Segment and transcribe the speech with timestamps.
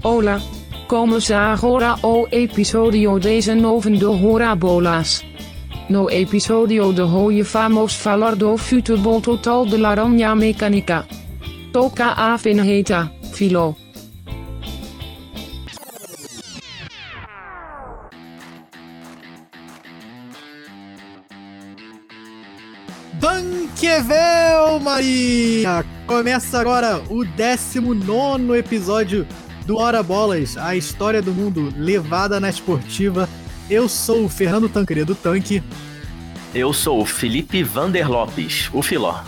[0.00, 0.40] Hola.
[0.88, 5.22] Começa agora o episódio 19 do Horabolas.
[5.88, 11.06] No episódio de hoje vamos falar do futebol total de Laranja Mecânica.
[11.72, 13.76] Toca a vinheta, Filo.
[23.20, 25.84] Banquevel, Maria!
[26.06, 29.26] Começa agora o 19 episódio
[29.66, 33.28] do Hora Bolas, a história do mundo levada na esportiva.
[33.70, 35.62] Eu sou o Fernando Tancredo Tanque.
[36.54, 39.20] Eu sou o Felipe Vander Lopes, o Filó.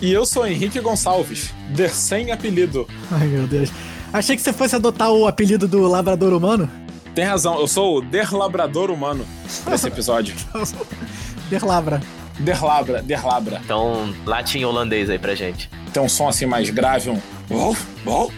[0.00, 2.86] E eu sou Henrique Gonçalves, der sem apelido.
[3.10, 3.70] Ai, meu Deus.
[4.12, 6.70] Achei que você fosse adotar o apelido do labrador humano.
[7.14, 9.26] Tem razão, eu sou o Der Labrador Humano
[9.66, 10.36] nesse episódio.
[11.50, 12.00] Derlabra.
[12.38, 13.60] Derlabra, Derlabra.
[13.64, 15.68] Então, latim holandês aí pra gente.
[15.92, 17.20] Tem um som assim mais grave, um.
[17.50, 17.74] Oh,
[18.06, 18.30] oh.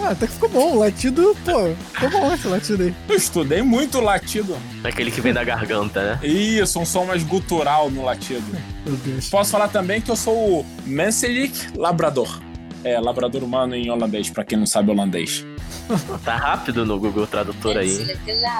[0.00, 0.74] Ah, até que ficou bom.
[0.74, 2.94] O latido, pô, ficou bom esse latido aí.
[3.08, 4.56] Eu estudei muito latido.
[4.84, 6.20] Aquele que vem da garganta, né?
[6.26, 8.44] Isso, um som mais gutural no latido.
[8.86, 9.28] Meu Deus.
[9.28, 12.40] Posso falar também que eu sou o Menselijk Labrador.
[12.84, 15.44] É, labrador humano em holandês, pra quem não sabe holandês.
[16.22, 18.16] Tá rápido no Google Tradutor aí.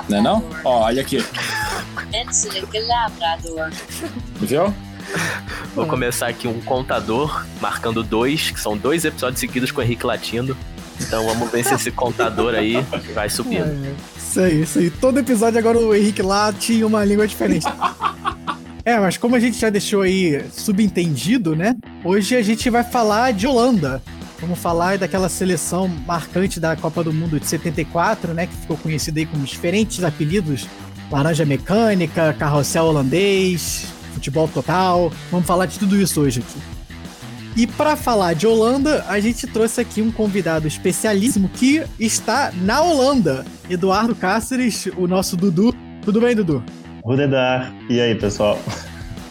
[0.08, 0.44] Não é não?
[0.64, 1.18] Ó, olha aqui.
[2.10, 3.70] Menselijke labrador.
[4.36, 4.74] Viu?
[5.74, 10.06] Vou começar aqui um contador, marcando dois, que são dois episódios seguidos com o Henrique
[10.06, 10.56] latindo.
[11.00, 13.64] Então vamos ver se esse contador aí vai subindo.
[13.64, 14.90] É, isso aí, isso aí.
[14.90, 17.66] Todo episódio agora o Henrique lá tinha uma língua diferente.
[18.84, 21.76] É, mas como a gente já deixou aí subentendido, né?
[22.04, 24.02] Hoje a gente vai falar de Holanda.
[24.40, 28.46] Vamos falar daquela seleção marcante da Copa do Mundo de 74, né?
[28.46, 30.66] Que ficou conhecida aí com diferentes apelidos.
[31.10, 35.12] Laranja Mecânica, Carrossel Holandês, Futebol Total.
[35.30, 36.77] Vamos falar de tudo isso hoje aqui.
[37.56, 42.80] E para falar de Holanda, a gente trouxe aqui um convidado especialíssimo que está na
[42.82, 43.44] Holanda.
[43.68, 45.74] Eduardo Cáceres, o nosso Dudu.
[46.02, 46.62] Tudo bem, Dudu?
[47.04, 47.72] Rudedar.
[47.88, 48.58] E aí, pessoal?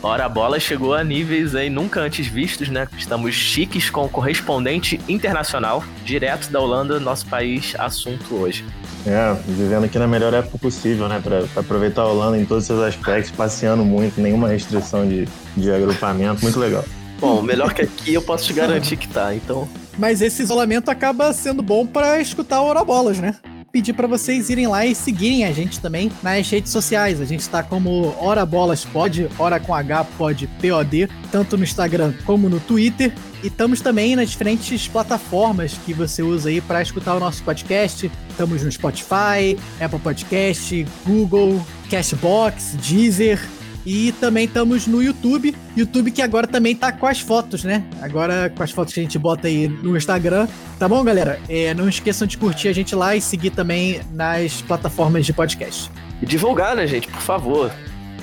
[0.01, 2.87] Ora, a bola chegou a níveis aí nunca antes vistos, né?
[2.97, 8.63] Estamos chiques com o correspondente internacional, direto da Holanda, nosso país assunto hoje.
[9.05, 11.19] É, vivendo aqui na melhor época possível, né?
[11.23, 15.27] Pra, pra aproveitar a Holanda em todos os seus aspectos, passeando muito, nenhuma restrição de,
[15.55, 16.85] de agrupamento, muito legal.
[17.19, 19.67] Bom, melhor que aqui eu posso te garantir que tá, então.
[19.97, 23.35] Mas esse isolamento acaba sendo bom para escutar o Hora Bolas, né?
[23.71, 27.19] Pedir para vocês irem lá e seguirem a gente também nas redes sociais.
[27.19, 32.13] A gente tá como Hora Bolas Pod, Hora com H Pod POD, tanto no Instagram
[32.25, 33.11] como no Twitter.
[33.43, 38.09] E estamos também nas diferentes plataformas que você usa aí para escutar o nosso podcast.
[38.29, 43.56] Estamos no Spotify, Apple Podcast, Google, Cashbox, Deezer.
[43.87, 45.55] E também estamos no YouTube.
[45.73, 47.85] YouTube que agora também tá com as fotos, né?
[48.01, 50.45] Agora com as fotos que a gente bota aí no Instagram.
[50.77, 51.39] Tá bom, galera?
[51.47, 55.89] É, não esqueçam de curtir a gente lá e seguir também nas plataformas de podcast.
[56.21, 57.07] E divulgar, né, gente?
[57.07, 57.71] Por favor.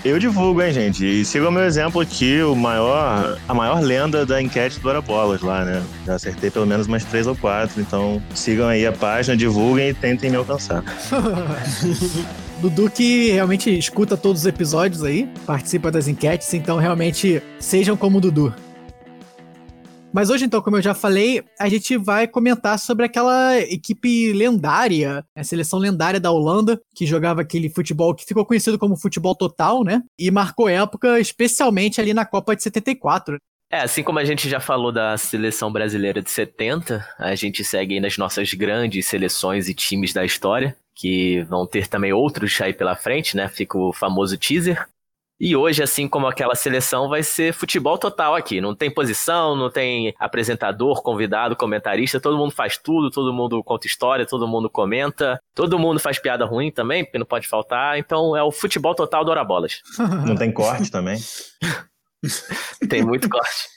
[0.04, 1.02] Eu divulgo, hein, gente?
[1.02, 5.40] E sigam o meu exemplo aqui, o maior, a maior lenda da enquete do Arabolas
[5.40, 5.82] lá, né?
[6.04, 9.94] Já acertei pelo menos umas três ou quatro, então sigam aí a página, divulguem e
[9.94, 10.84] tentem me alcançar.
[12.64, 18.16] Dudu que realmente escuta todos os episódios aí, participa das enquetes, então realmente sejam como
[18.16, 18.54] o Dudu.
[20.10, 25.22] Mas hoje, então, como eu já falei, a gente vai comentar sobre aquela equipe lendária,
[25.36, 29.84] a seleção lendária da Holanda, que jogava aquele futebol que ficou conhecido como futebol total,
[29.84, 30.02] né?
[30.18, 33.36] E marcou época, especialmente ali na Copa de 74.
[33.70, 38.00] É, assim como a gente já falou da seleção brasileira de 70, a gente segue
[38.00, 42.94] nas nossas grandes seleções e times da história, que vão ter também outros aí pela
[42.94, 43.48] frente, né?
[43.48, 44.86] Fica o famoso teaser.
[45.38, 48.60] E hoje, assim como aquela seleção, vai ser futebol total aqui.
[48.60, 52.20] Não tem posição, não tem apresentador, convidado, comentarista.
[52.20, 55.40] Todo mundo faz tudo, todo mundo conta história, todo mundo comenta.
[55.52, 57.98] Todo mundo faz piada ruim também, porque não pode faltar.
[57.98, 59.82] Então é o futebol total do Hora Bolas.
[60.24, 61.18] Não tem corte também?
[62.88, 63.73] Tem muito corte.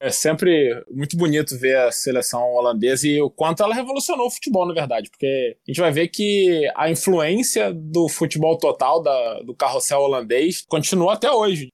[0.00, 4.66] É sempre muito bonito ver a seleção holandesa e o quanto ela revolucionou o futebol,
[4.66, 9.54] na verdade, porque a gente vai ver que a influência do futebol total, da, do
[9.54, 11.68] carrossel holandês, continua até hoje.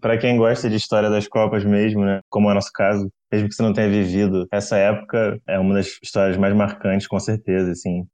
[0.00, 2.20] Para quem gosta de história das Copas mesmo, né?
[2.28, 5.74] Como é o nosso caso, mesmo que você não tenha vivido essa época, é uma
[5.74, 8.06] das histórias mais marcantes, com certeza, assim.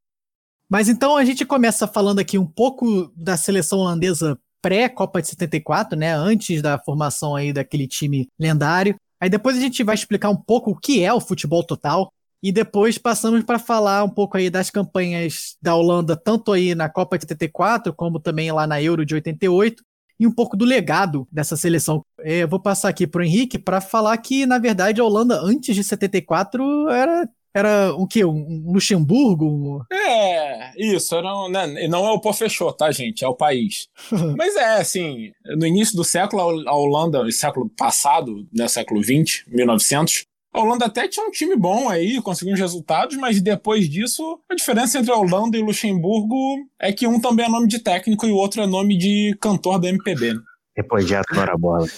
[0.69, 5.99] Mas então a gente começa falando aqui um pouco da seleção holandesa pré-Copa de 74,
[5.99, 6.15] né?
[6.15, 8.97] Antes da formação aí daquele time lendário.
[9.21, 12.13] Aí depois a gente vai explicar um pouco o que é o futebol total.
[12.43, 16.91] E depois passamos para falar um pouco aí das campanhas da Holanda, tanto aí na
[16.91, 19.83] Copa de 74, como também lá na Euro de 88,
[20.21, 22.05] e um pouco do legado dessa seleção.
[22.21, 25.41] É, Eu vou passar aqui para o Henrique para falar que, na verdade, a Holanda,
[25.41, 28.25] antes de 74, era Era o quê?
[28.25, 29.87] Um Luxemburgo?
[29.93, 31.21] É, isso.
[31.23, 33.25] Não, né, não é o pô fechou, tá, gente?
[33.25, 33.89] É o país.
[34.37, 40.25] Mas é, assim, no início do século, a Holanda, século passado, né, século 20, 1900,
[40.55, 44.55] a Holanda até tinha um time bom aí, conseguiu uns resultados, mas depois disso, a
[44.55, 46.37] diferença entre a Holanda e Luxemburgo
[46.81, 49.81] é que um também é nome de técnico e o outro é nome de cantor
[49.81, 50.35] da MPB.
[50.35, 50.41] Né?
[50.77, 51.23] Depois de a
[51.59, 51.89] bola.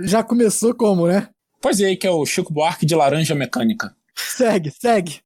[0.00, 1.28] Já começou como, né?
[1.60, 3.94] Pois é, que é o Chico Buarque de Laranja Mecânica.
[4.28, 5.20] Segue, segue.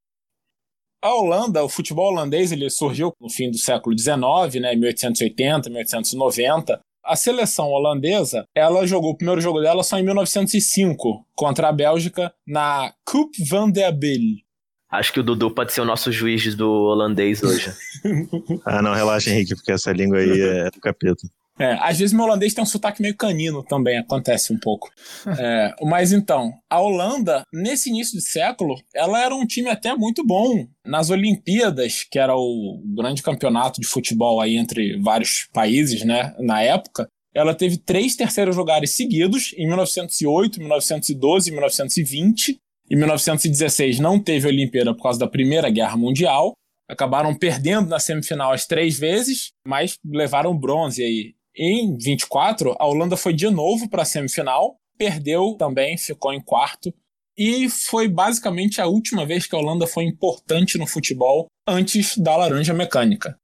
[1.02, 6.80] A Holanda, o futebol holandês, ele surgiu no fim do século XIX, né, 1880, 1890.
[7.04, 12.32] A seleção holandesa, ela jogou o primeiro jogo dela só em 1905, contra a Bélgica,
[12.46, 14.42] na Coupe van der Bille.
[14.90, 17.70] Acho que o Dudu pode ser o nosso juiz do holandês hoje.
[18.64, 21.28] ah, não, relaxa, Henrique, porque essa língua aí é do capeta.
[21.58, 24.90] É, às vezes meu holandês tem um sotaque meio canino também, acontece um pouco.
[25.44, 30.24] É, mas então, a Holanda, nesse início de século, ela era um time até muito
[30.24, 30.66] bom.
[30.86, 36.62] Nas Olimpíadas, que era o grande campeonato de futebol aí entre vários países, né, na
[36.62, 42.58] época, ela teve três terceiros lugares seguidos, em 1908, 1912 e 1920.
[42.90, 46.52] Em 1916 não teve Olimpíada por causa da Primeira Guerra Mundial.
[46.88, 51.34] Acabaram perdendo na semifinal as três vezes, mas levaram bronze aí.
[51.56, 56.92] Em 24, a Holanda foi de novo para a semifinal, perdeu também, ficou em quarto.
[57.36, 62.36] E foi basicamente a última vez que a Holanda foi importante no futebol antes da
[62.36, 63.36] laranja mecânica.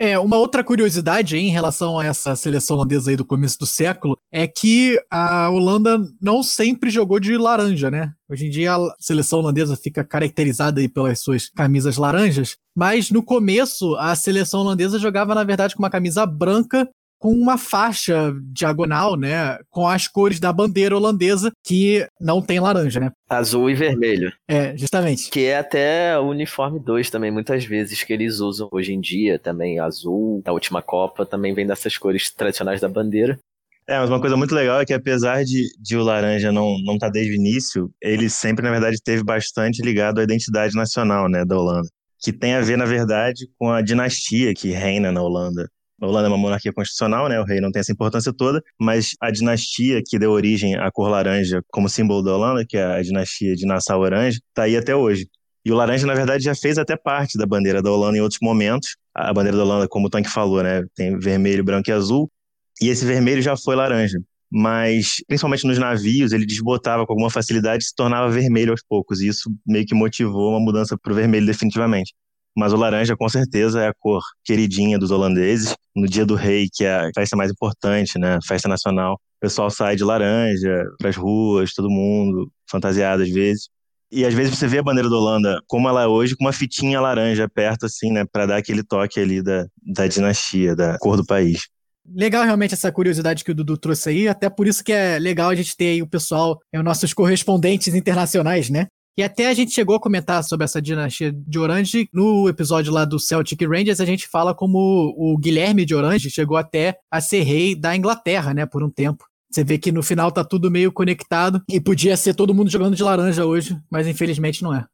[0.00, 4.16] É, uma outra curiosidade em relação a essa seleção holandesa aí do começo do século
[4.30, 8.12] é que a Holanda não sempre jogou de laranja, né?
[8.30, 13.24] Hoje em dia a seleção holandesa fica caracterizada aí pelas suas camisas laranjas, mas no
[13.24, 16.88] começo a seleção holandesa jogava na verdade com uma camisa branca
[17.18, 23.00] com uma faixa diagonal, né, com as cores da bandeira holandesa, que não tem laranja,
[23.00, 23.10] né?
[23.28, 24.32] Azul e vermelho.
[24.46, 25.30] É, justamente.
[25.30, 29.38] Que é até o uniforme 2 também, muitas vezes, que eles usam hoje em dia,
[29.38, 33.38] também azul, da última Copa, também vem dessas cores tradicionais da bandeira.
[33.88, 36.94] É, mas uma coisa muito legal é que apesar de, de o laranja não não
[36.94, 41.26] estar tá desde o início, ele sempre, na verdade, teve bastante ligado à identidade nacional,
[41.26, 41.88] né, da Holanda.
[42.20, 45.70] Que tem a ver, na verdade, com a dinastia que reina na Holanda.
[46.00, 47.40] A Holanda é uma monarquia constitucional, né?
[47.40, 51.08] O rei não tem essa importância toda, mas a dinastia que deu origem à cor
[51.08, 55.26] laranja como símbolo da Holanda, que é a dinastia de Nassau-Orange, está aí até hoje.
[55.64, 58.40] E o laranja, na verdade, já fez até parte da bandeira da Holanda em outros
[58.40, 58.96] momentos.
[59.14, 60.84] A bandeira da Holanda, como o Tanque falou, né?
[60.94, 62.30] Tem vermelho, branco e azul.
[62.80, 64.18] E esse vermelho já foi laranja.
[64.50, 69.20] Mas, principalmente nos navios, ele desbotava com alguma facilidade e se tornava vermelho aos poucos.
[69.20, 72.14] E isso meio que motivou uma mudança para o vermelho definitivamente.
[72.58, 75.76] Mas o laranja, com certeza, é a cor queridinha dos holandeses.
[75.94, 78.40] No dia do rei, que é a festa mais importante, né?
[78.44, 79.14] Festa nacional.
[79.14, 83.68] O pessoal sai de laranja para as ruas, todo mundo, fantasiado às vezes.
[84.10, 86.52] E às vezes você vê a bandeira da Holanda como ela é hoje, com uma
[86.52, 88.24] fitinha laranja perto, assim, né?
[88.24, 91.68] Para dar aquele toque ali da, da dinastia, da cor do país.
[92.12, 95.50] Legal realmente essa curiosidade que o Dudu trouxe aí, até por isso que é legal
[95.50, 98.88] a gente ter aí o pessoal, é, os nossos correspondentes internacionais, né?
[99.18, 103.04] E até a gente chegou a comentar sobre essa dinastia de Orange no episódio lá
[103.04, 104.00] do Celtic Rangers.
[104.00, 108.54] A gente fala como o Guilherme de Orange chegou até a ser rei da Inglaterra,
[108.54, 109.24] né, por um tempo.
[109.50, 112.94] Você vê que no final tá tudo meio conectado e podia ser todo mundo jogando
[112.94, 114.84] de laranja hoje, mas infelizmente não é.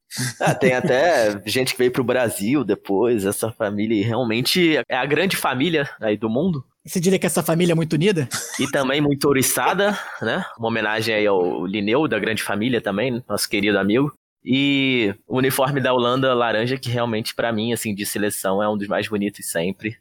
[0.41, 5.37] Ah, tem até gente que veio pro Brasil depois, essa família realmente é a grande
[5.37, 6.65] família aí do mundo.
[6.87, 8.29] Você diria que essa família é muito unida?
[8.61, 10.45] E também muito oriçada, né?
[10.59, 14.13] Uma homenagem aí ao Lineu, da grande família também, nosso querido amigo.
[14.45, 18.77] E o uniforme da Holanda laranja, que realmente, para mim, assim, de seleção, é um
[18.77, 19.97] dos mais bonitos sempre.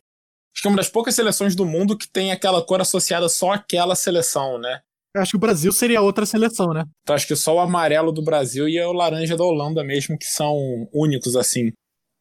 [0.53, 3.51] Acho que é uma das poucas seleções do mundo que tem aquela cor associada só
[3.51, 4.79] àquela seleção, né?
[5.15, 6.85] Eu acho que o Brasil seria outra seleção, né?
[7.01, 10.25] Então acho que só o amarelo do Brasil e o laranja da Holanda mesmo, que
[10.25, 10.57] são
[10.91, 11.71] únicos assim.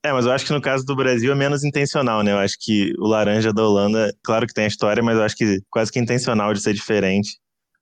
[0.04, 2.32] É, mas eu acho que no caso do Brasil é menos intencional, né?
[2.32, 5.36] Eu acho que o laranja da Holanda, claro que tem a história, mas eu acho
[5.36, 7.38] que quase que intencional de ser diferente.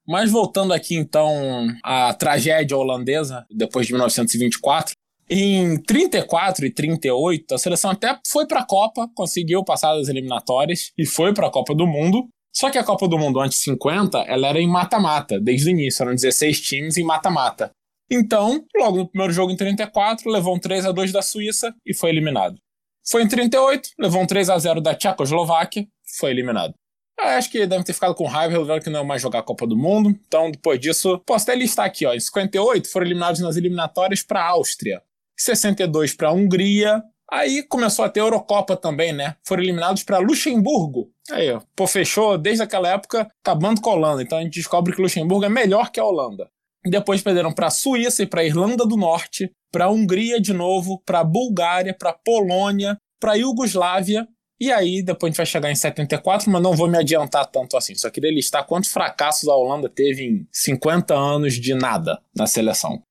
[0.07, 4.93] Mas voltando aqui então à tragédia holandesa, depois de 1924,
[5.33, 10.91] em 34 e 38, a seleção até foi para a Copa, conseguiu passar das eliminatórias
[10.97, 12.27] e foi para a Copa do Mundo.
[12.53, 16.03] Só que a Copa do Mundo antes 50, ela era em mata-mata, desde o início,
[16.03, 17.71] eram 16 times em mata-mata.
[18.11, 21.93] Então, logo no primeiro jogo em 34, levou um 3 a 2 da Suíça e
[21.93, 22.57] foi eliminado.
[23.07, 25.87] Foi em 38, levou um 3 a 0 da Tchecoslováquia,
[26.19, 26.73] foi eliminado.
[27.17, 29.43] Eu acho que devem ter ficado com raiva, resolveram que não é mais jogar a
[29.43, 30.09] Copa do Mundo.
[30.09, 32.13] Então, depois disso, posso até listar aqui, ó.
[32.13, 35.01] Em 58 foram eliminados nas eliminatórias para a Áustria.
[35.41, 37.01] Em 62 para a Hungria.
[37.31, 39.35] Aí começou a ter Eurocopa também, né?
[39.43, 41.09] Foram eliminados para Luxemburgo.
[41.31, 41.61] Aí, ó.
[41.75, 44.21] Pô, fechou desde aquela época, acabando com a Holanda.
[44.21, 46.49] Então a gente descobre que Luxemburgo é melhor que a Holanda.
[46.85, 50.53] Depois perderam para a Suíça e para a Irlanda do Norte, para a Hungria de
[50.53, 54.27] novo, para a Bulgária, para a Polônia, para a Iugoslávia.
[54.59, 57.77] E aí, depois a gente vai chegar em 74, mas não vou me adiantar tanto
[57.77, 57.95] assim.
[57.95, 63.01] Só queria listar quantos fracassos a Holanda teve em 50 anos de nada na seleção.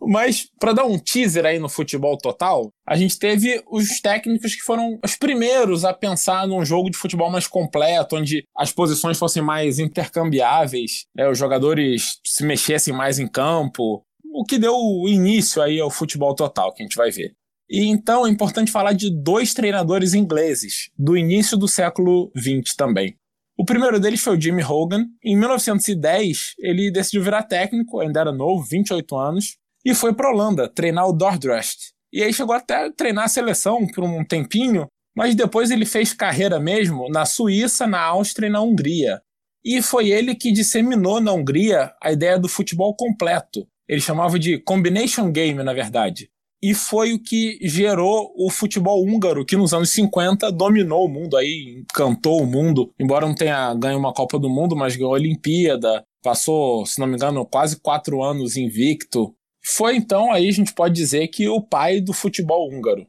[0.00, 4.62] Mas, para dar um teaser aí no futebol total, a gente teve os técnicos que
[4.62, 9.42] foram os primeiros a pensar num jogo de futebol mais completo, onde as posições fossem
[9.42, 14.02] mais intercambiáveis, né, os jogadores se mexessem mais em campo,
[14.32, 14.76] o que deu
[15.06, 17.32] início aí ao futebol total, que a gente vai ver.
[17.68, 23.14] E então é importante falar de dois treinadores ingleses, do início do século XX também.
[23.58, 25.04] O primeiro deles foi o Jimmy Hogan.
[25.22, 30.68] Em 1910, ele decidiu virar técnico, ainda era novo, 28 anos, e foi para Holanda
[30.68, 31.94] treinar o Dordrecht.
[32.12, 36.12] E aí chegou até a treinar a seleção por um tempinho, mas depois ele fez
[36.12, 39.22] carreira mesmo na Suíça, na Áustria e na Hungria.
[39.64, 43.66] E foi ele que disseminou na Hungria a ideia do futebol completo.
[43.88, 46.28] Ele chamava de combination game, na verdade.
[46.62, 51.34] E foi o que gerou o futebol húngaro, que nos anos 50 dominou o mundo
[51.34, 52.92] aí, encantou o mundo.
[53.00, 56.04] Embora não tenha ganho uma Copa do Mundo, mas ganhou a Olimpíada.
[56.22, 59.34] Passou, se não me engano, quase quatro anos invicto.
[59.70, 63.06] Foi então aí a gente pode dizer que o pai do futebol húngaro.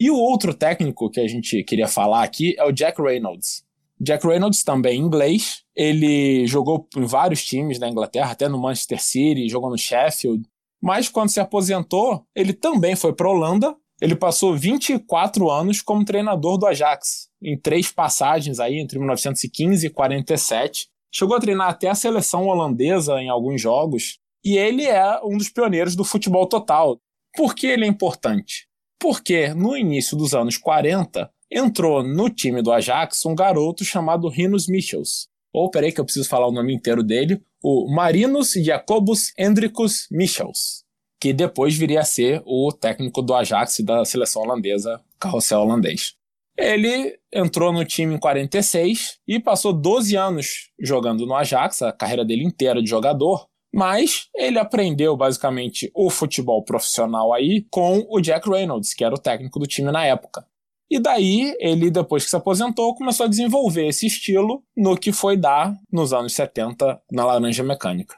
[0.00, 3.64] E o outro técnico que a gente queria falar aqui é o Jack Reynolds.
[4.00, 9.48] Jack Reynolds também inglês, ele jogou em vários times da Inglaterra, até no Manchester City,
[9.48, 10.42] jogou no Sheffield.
[10.82, 13.76] Mas quando se aposentou, ele também foi para Holanda.
[14.00, 19.90] Ele passou 24 anos como treinador do Ajax, em três passagens aí entre 1915 e
[19.90, 20.88] 47.
[21.14, 24.18] Chegou a treinar até a seleção holandesa em alguns jogos.
[24.44, 27.00] E ele é um dos pioneiros do futebol total.
[27.34, 28.66] Por que ele é importante?
[28.98, 34.66] Porque no início dos anos 40 entrou no time do Ajax um garoto chamado Rinus
[34.66, 35.28] Michels.
[35.52, 37.40] Ou, peraí que eu preciso falar o nome inteiro dele.
[37.62, 40.82] O Marinus Jacobus Hendrikus Michels.
[41.20, 46.14] Que depois viria a ser o técnico do Ajax e da seleção holandesa, carrossel holandês.
[46.56, 52.24] Ele entrou no time em 46 e passou 12 anos jogando no Ajax, a carreira
[52.24, 58.48] dele inteira de jogador, mas ele aprendeu basicamente o futebol profissional aí com o Jack
[58.48, 60.44] Reynolds, que era o técnico do time na época.
[60.90, 65.38] E daí, ele, depois que se aposentou, começou a desenvolver esse estilo no que foi
[65.38, 68.14] dar nos anos 70 na Laranja Mecânica.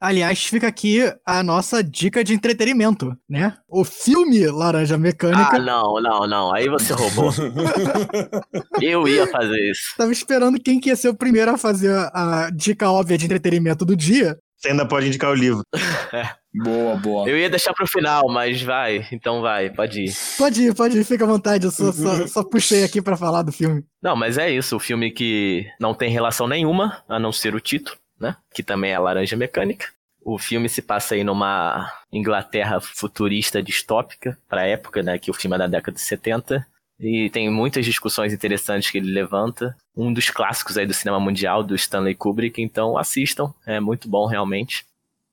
[0.00, 3.56] Aliás, fica aqui a nossa dica de entretenimento, né?
[3.68, 5.56] O filme Laranja Mecânica.
[5.56, 6.54] Ah, não, não, não.
[6.54, 7.30] Aí você roubou.
[8.82, 9.94] Eu ia fazer isso.
[9.96, 13.84] Tava esperando quem que ia ser o primeiro a fazer a dica óbvia de entretenimento
[13.84, 14.36] do dia.
[14.62, 15.64] Você ainda pode indicar o livro.
[16.54, 17.28] boa, boa.
[17.28, 19.08] Eu ia deixar pro final, mas vai.
[19.10, 20.14] Então vai, pode ir.
[20.38, 21.64] Pode ir, pode ir, fica à vontade.
[21.64, 23.84] Eu só, só, só puxei aqui para falar do filme.
[24.00, 24.76] Não, mas é isso.
[24.76, 28.36] O filme que não tem relação nenhuma, a não ser o título, né?
[28.54, 29.86] Que também é Laranja Mecânica.
[30.24, 35.18] O filme se passa aí numa Inglaterra futurista distópica, pra época, né?
[35.18, 36.64] Que o filme é da década de 70.
[37.02, 39.76] E tem muitas discussões interessantes que ele levanta.
[39.96, 42.62] Um dos clássicos aí do cinema mundial, do Stanley Kubrick.
[42.62, 44.84] Então assistam, é muito bom realmente.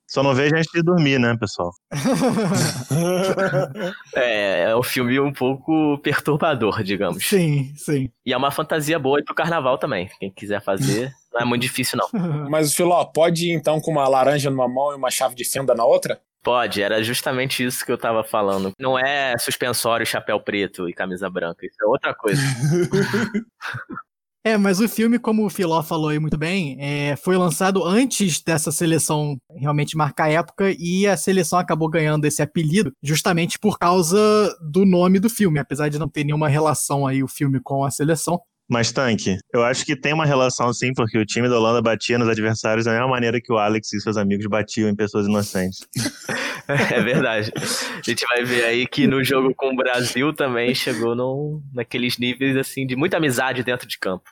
[0.09, 1.71] Só não vejo antes de dormir, né, pessoal?
[4.15, 7.23] é, é um filme um pouco perturbador, digamos.
[7.23, 8.09] Sim, sim.
[8.25, 10.09] E é uma fantasia boa pro carnaval também.
[10.19, 12.09] Quem quiser fazer, não é muito difícil, não.
[12.49, 15.75] Mas, Filó, pode ir então com uma laranja numa mão e uma chave de fenda
[15.75, 16.19] na outra?
[16.41, 18.71] Pode, era justamente isso que eu tava falando.
[18.79, 21.65] Não é suspensório, chapéu preto e camisa branca.
[21.65, 22.41] Isso é outra coisa.
[24.41, 28.41] É, mas o filme, como o Filó falou aí muito bem, é, foi lançado antes
[28.41, 33.77] dessa seleção realmente marcar a época e a seleção acabou ganhando esse apelido justamente por
[33.77, 34.17] causa
[34.61, 37.91] do nome do filme, apesar de não ter nenhuma relação aí o filme com a
[37.91, 38.41] seleção.
[38.69, 42.19] Mas, Tanque, eu acho que tem uma relação sim, porque o time da Holanda batia
[42.19, 45.79] nos adversários da mesma maneira que o Alex e seus amigos batiam em pessoas inocentes.
[46.69, 47.51] É verdade.
[47.55, 52.19] A gente vai ver aí que no jogo com o Brasil também chegou no, naqueles
[52.19, 54.29] níveis assim de muita amizade dentro de campo.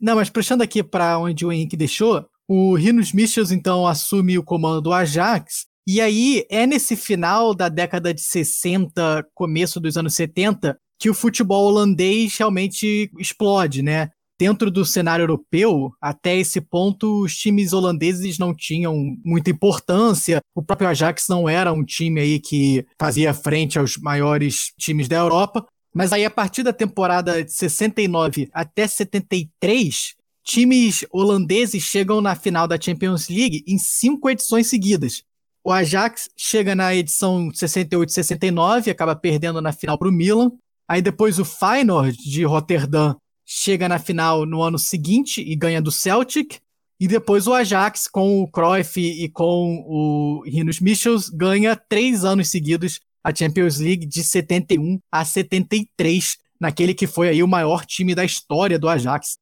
[0.00, 4.42] Não, mas puxando aqui para onde o Henrique deixou, o Rinos Michels então assume o
[4.42, 5.66] comando do Ajax.
[5.86, 11.14] E aí é nesse final da década de 60, começo dos anos 70, que o
[11.14, 14.10] futebol holandês realmente explode, né?
[14.38, 20.40] Dentro do cenário europeu, até esse ponto, os times holandeses não tinham muita importância.
[20.54, 25.16] O próprio Ajax não era um time aí que fazia frente aos maiores times da
[25.16, 25.66] Europa.
[25.92, 32.68] Mas aí, a partir da temporada de 69 até 73, times holandeses chegam na final
[32.68, 35.24] da Champions League em cinco edições seguidas.
[35.64, 40.52] O Ajax chega na edição 68-69, acaba perdendo na final para o Milan.
[40.92, 45.90] Aí depois o Feyenoord de Rotterdam chega na final no ano seguinte e ganha do
[45.90, 46.58] Celtic.
[47.00, 52.50] E depois o Ajax, com o Cruyff e com o Rinus Michels, ganha três anos
[52.50, 58.14] seguidos a Champions League de 71 a 73, naquele que foi aí o maior time
[58.14, 59.38] da história do Ajax.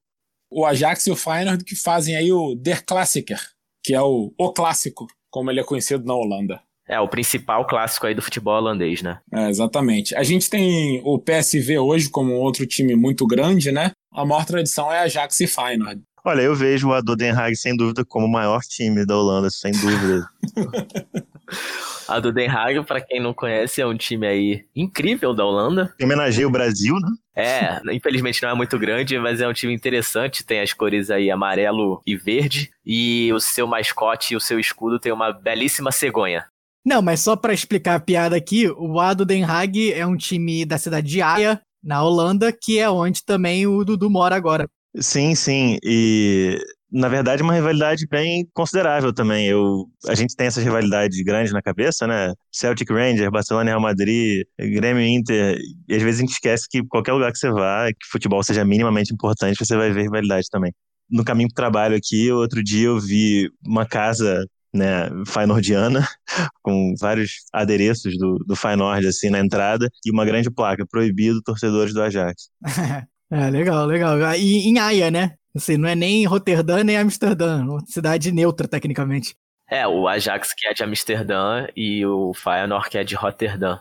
[0.49, 3.41] O Ajax e o Feyenoord que fazem aí o Der Klassiker,
[3.83, 6.63] que é o, o clássico, como ele é conhecido na Holanda.
[6.91, 9.19] É, o principal clássico aí do futebol holandês, né?
[9.33, 10.13] É, exatamente.
[10.17, 13.93] A gente tem o PSV hoje como outro time muito grande, né?
[14.13, 16.03] A maior tradição é Ajax e Feyenoord.
[16.25, 20.27] Olha, eu vejo Den Haag sem dúvida como o maior time da Holanda, sem dúvida.
[22.09, 25.95] a do Den Haag, para quem não conhece, é um time aí incrível da Holanda.
[26.03, 27.09] Homenageia o Brasil, né?
[27.37, 30.45] É, infelizmente não é muito grande, mas é um time interessante.
[30.45, 32.71] Tem as cores aí amarelo e verde.
[32.85, 36.45] E o seu mascote e o seu escudo tem uma belíssima cegonha.
[36.85, 40.65] Não, mas só para explicar a piada aqui, o Ado Den Haag é um time
[40.65, 44.69] da cidade de Haia, na Holanda, que é onde também o Dudu mora agora.
[44.99, 45.79] Sim, sim.
[45.83, 46.59] E
[46.93, 49.47] na verdade, uma rivalidade bem considerável também.
[49.47, 52.35] Eu, a gente tem essas rivalidades grandes na cabeça, né?
[52.51, 55.57] Celtic Rangers, Barcelona Real Madrid, Grêmio Inter.
[55.89, 58.65] E às vezes a gente esquece que qualquer lugar que você vá, que futebol seja
[58.65, 60.73] minimamente importante, você vai ver rivalidade também.
[61.09, 66.07] No caminho para o trabalho aqui, outro dia eu vi uma casa né, Feyenoordiana,
[66.63, 71.95] com vários adereços do, do Feyenoord assim na entrada e uma grande placa, proibido torcedores
[71.95, 72.51] do Ajax.
[73.33, 74.19] É, legal, legal.
[74.35, 75.35] E em Haia, né?
[75.55, 79.37] Assim, não é nem Roterdã nem Amsterdã, uma cidade neutra, tecnicamente.
[79.71, 83.79] É, o Ajax que é de Amsterdã e o Feyenoord que é de Roterdã.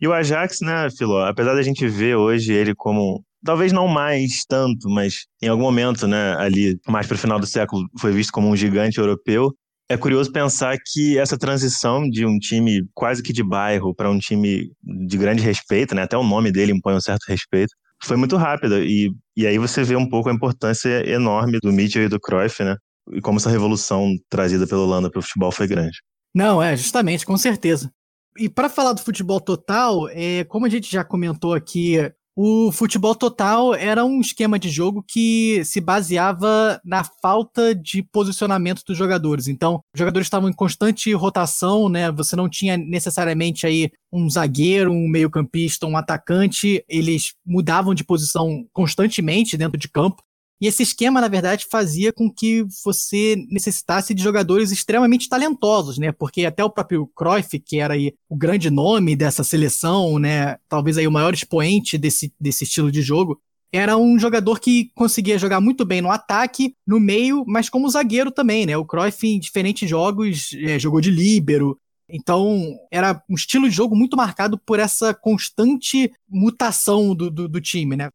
[0.00, 4.44] E o Ajax, né, Filó, apesar da gente ver hoje ele como talvez não mais
[4.48, 8.32] tanto, mas em algum momento, né, ali mais para o final do século, foi visto
[8.32, 9.54] como um gigante europeu.
[9.90, 14.20] É curioso pensar que essa transição de um time quase que de bairro para um
[14.20, 18.36] time de grande respeito, né, até o nome dele impõe um certo respeito, foi muito
[18.36, 18.78] rápida.
[18.84, 22.62] E, e aí você vê um pouco a importância enorme do Mitchell e do Cruyff,
[22.62, 22.76] né?
[23.12, 25.98] E como essa revolução trazida pela Holanda para o futebol foi grande.
[26.32, 27.92] Não, é, justamente, com certeza.
[28.38, 31.98] E para falar do futebol total, é, como a gente já comentou aqui
[32.42, 38.82] o futebol total era um esquema de jogo que se baseava na falta de posicionamento
[38.82, 39.46] dos jogadores.
[39.46, 42.10] Então, os jogadores estavam em constante rotação, né?
[42.12, 48.64] Você não tinha necessariamente aí um zagueiro, um meio-campista, um atacante, eles mudavam de posição
[48.72, 50.22] constantemente dentro de campo.
[50.60, 56.12] E esse esquema, na verdade, fazia com que você necessitasse de jogadores extremamente talentosos, né?
[56.12, 60.58] Porque até o próprio Cruyff, que era aí o grande nome dessa seleção, né?
[60.68, 63.40] Talvez aí o maior expoente desse, desse estilo de jogo,
[63.72, 68.30] era um jogador que conseguia jogar muito bem no ataque, no meio, mas como zagueiro
[68.30, 68.76] também, né?
[68.76, 71.78] O Cruyff, em diferentes jogos, é, jogou de líbero.
[72.06, 77.60] Então, era um estilo de jogo muito marcado por essa constante mutação do, do, do
[77.60, 78.10] time, né?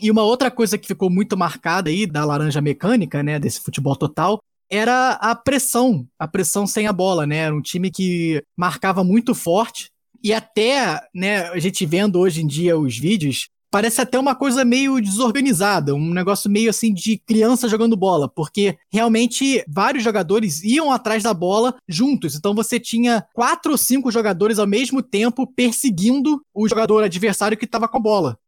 [0.00, 3.96] E uma outra coisa que ficou muito marcada aí da laranja mecânica, né, desse futebol
[3.96, 7.36] total, era a pressão, a pressão sem a bola, né?
[7.38, 9.90] Era um time que marcava muito forte
[10.22, 14.64] e até, né, a gente vendo hoje em dia os vídeos, parece até uma coisa
[14.64, 20.90] meio desorganizada, um negócio meio assim de criança jogando bola, porque realmente vários jogadores iam
[20.90, 22.34] atrás da bola juntos.
[22.34, 27.64] Então você tinha quatro ou cinco jogadores ao mesmo tempo perseguindo o jogador adversário que
[27.64, 28.38] estava com a bola.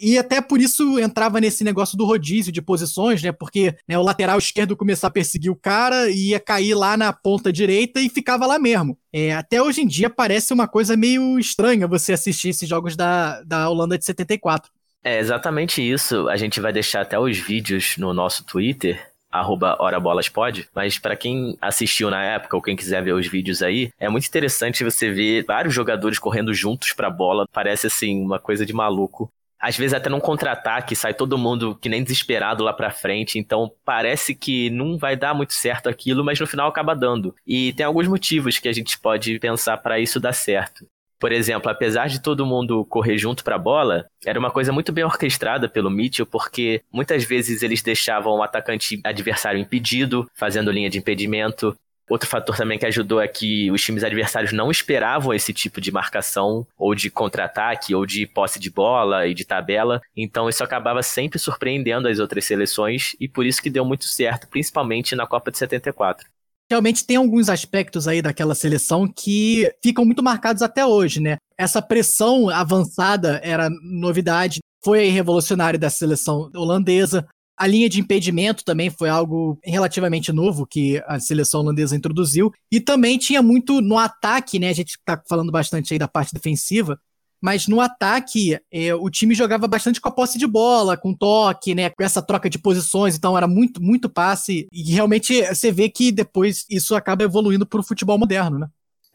[0.00, 3.32] E até por isso entrava nesse negócio do rodízio de posições, né?
[3.32, 7.12] Porque né, o lateral esquerdo começava a perseguir o cara e ia cair lá na
[7.12, 8.96] ponta direita e ficava lá mesmo.
[9.12, 13.42] É, até hoje em dia parece uma coisa meio estranha você assistir esses jogos da,
[13.42, 14.70] da Holanda de 74.
[15.02, 16.28] É exatamente isso.
[16.28, 21.56] A gente vai deixar até os vídeos no nosso Twitter, arroba HoraBolasPod, mas para quem
[21.60, 25.44] assistiu na época ou quem quiser ver os vídeos aí, é muito interessante você ver
[25.44, 29.30] vários jogadores correndo juntos pra bola, parece assim uma coisa de maluco
[29.60, 33.70] às vezes até num contra-ataque sai todo mundo que nem desesperado lá pra frente, então
[33.84, 37.34] parece que não vai dar muito certo aquilo, mas no final acaba dando.
[37.46, 40.86] E tem alguns motivos que a gente pode pensar para isso dar certo.
[41.18, 44.92] Por exemplo, apesar de todo mundo correr junto para a bola, era uma coisa muito
[44.92, 50.88] bem orquestrada pelo Mitchell, porque muitas vezes eles deixavam o atacante adversário impedido, fazendo linha
[50.88, 51.76] de impedimento.
[52.08, 55.92] Outro fator também que ajudou é que os times adversários não esperavam esse tipo de
[55.92, 60.00] marcação, ou de contra-ataque, ou de posse de bola e de tabela.
[60.16, 64.48] Então isso acabava sempre surpreendendo as outras seleções, e por isso que deu muito certo,
[64.48, 66.26] principalmente na Copa de 74
[66.70, 71.38] realmente tem alguns aspectos aí daquela seleção que ficam muito marcados até hoje, né?
[71.56, 77.26] Essa pressão avançada era novidade, foi revolucionário da seleção holandesa.
[77.58, 82.52] A linha de impedimento também foi algo relativamente novo que a seleção holandesa introduziu.
[82.70, 84.68] E também tinha muito no ataque, né?
[84.68, 86.98] A gente tá falando bastante aí da parte defensiva.
[87.40, 91.74] mas no ataque é, o time jogava bastante com a posse de bola, com toque,
[91.74, 95.88] né, com essa troca de posições, então era muito, muito passe, e realmente você vê
[95.88, 98.68] que depois isso acaba evoluindo para o futebol moderno, né?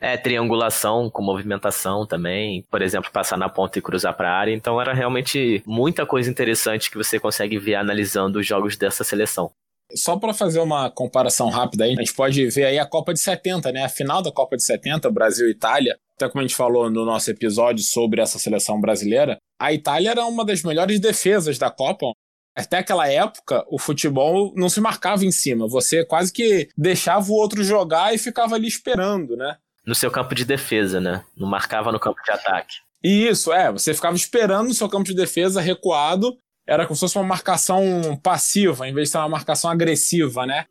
[0.03, 4.53] É, triangulação com movimentação também, por exemplo, passar na ponta e cruzar para a área,
[4.53, 9.49] então era realmente muita coisa interessante que você consegue ver analisando os jogos dessa seleção.
[9.95, 13.21] Só para fazer uma comparação rápida aí, a gente pode ver aí a Copa de
[13.21, 13.85] 70, né?
[13.85, 17.05] A final da Copa de 70, Brasil e Itália, até como a gente falou no
[17.05, 22.07] nosso episódio sobre essa seleção brasileira, a Itália era uma das melhores defesas da Copa.
[22.53, 25.65] Até aquela época, o futebol não se marcava em cima.
[25.65, 29.55] Você quase que deixava o outro jogar e ficava ali esperando, né?
[29.85, 31.23] No seu campo de defesa, né?
[31.35, 32.77] Não marcava no campo de ataque.
[33.03, 33.71] Isso, é.
[33.71, 38.17] Você ficava esperando no seu campo de defesa recuado era como se fosse uma marcação
[38.21, 40.65] passiva, em vez de ser uma marcação agressiva, né?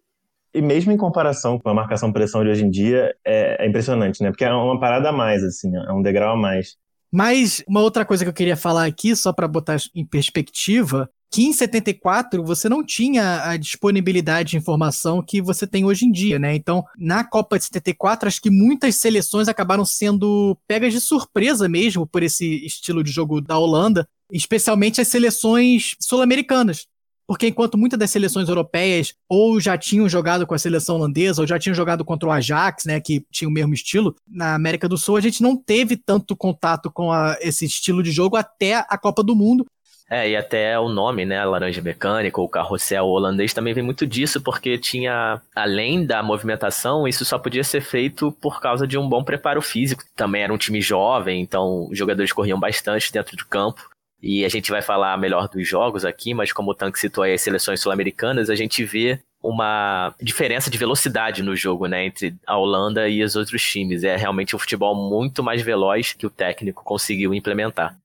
[0.55, 4.23] E mesmo em comparação com a marcação pressão de hoje em dia, é, é, impressionante,
[4.23, 4.31] né?
[4.31, 6.77] Porque é uma parada a mais, assim, é um degrau a mais.
[7.11, 11.47] Mas uma outra coisa que eu queria falar aqui, só para botar em perspectiva, que
[11.47, 16.39] em 74 você não tinha a disponibilidade de informação que você tem hoje em dia,
[16.39, 16.55] né?
[16.55, 22.07] Então, na Copa de 74, acho que muitas seleções acabaram sendo pegas de surpresa mesmo
[22.07, 26.87] por esse estilo de jogo da Holanda, especialmente as seleções sul-americanas.
[27.27, 31.47] Porque enquanto muitas das seleções europeias ou já tinham jogado com a seleção holandesa, ou
[31.47, 34.99] já tinham jogado contra o Ajax, né, que tinha o mesmo estilo, na América do
[34.99, 38.99] Sul a gente não teve tanto contato com a, esse estilo de jogo até a
[38.99, 39.65] Copa do Mundo.
[40.11, 44.43] É, e até o nome, né, laranja mecânica ou carrossel holandês também vem muito disso,
[44.43, 49.25] porque tinha, além da movimentação, isso só podia ser feito por causa de um bom
[49.25, 50.03] preparo físico.
[50.15, 53.89] Também era um time jovem, então os jogadores corriam bastante dentro do campo.
[54.23, 57.33] E a gente vai falar melhor dos jogos aqui, mas como o Tanque citou aí
[57.33, 62.57] as seleções sul-americanas, a gente vê uma diferença de velocidade no jogo, né, entre a
[62.57, 64.05] Holanda e os outros times.
[64.05, 67.99] É realmente um futebol muito mais veloz que o técnico conseguiu implementar.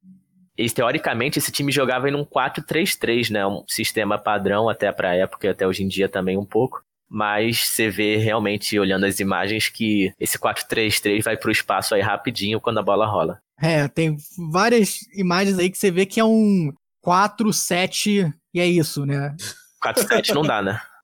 [0.58, 5.16] E, teoricamente, esse time jogava em um 4-3-3, né, um sistema padrão até para a
[5.16, 6.82] época e até hoje em dia também um pouco.
[7.10, 12.02] Mas você vê realmente, olhando as imagens, que esse 4-3-3 vai para o espaço aí
[12.02, 13.40] rapidinho quando a bola rola.
[13.62, 14.18] É, tem
[14.52, 19.36] várias imagens aí que você vê que é um 4, 7 e é isso, né?
[19.82, 20.82] 4, 7 não dá, né?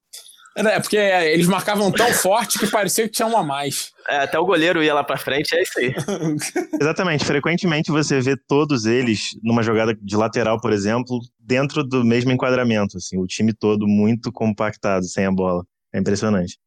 [0.55, 3.91] É, porque eles marcavam tão forte que parecia que tinha um a mais.
[4.07, 5.95] É, até o goleiro ia lá pra frente, é isso aí.
[6.79, 7.25] Exatamente.
[7.25, 12.97] Frequentemente você vê todos eles numa jogada de lateral, por exemplo, dentro do mesmo enquadramento,
[12.97, 15.65] assim, o time todo muito compactado, sem a bola.
[15.93, 16.57] É impressionante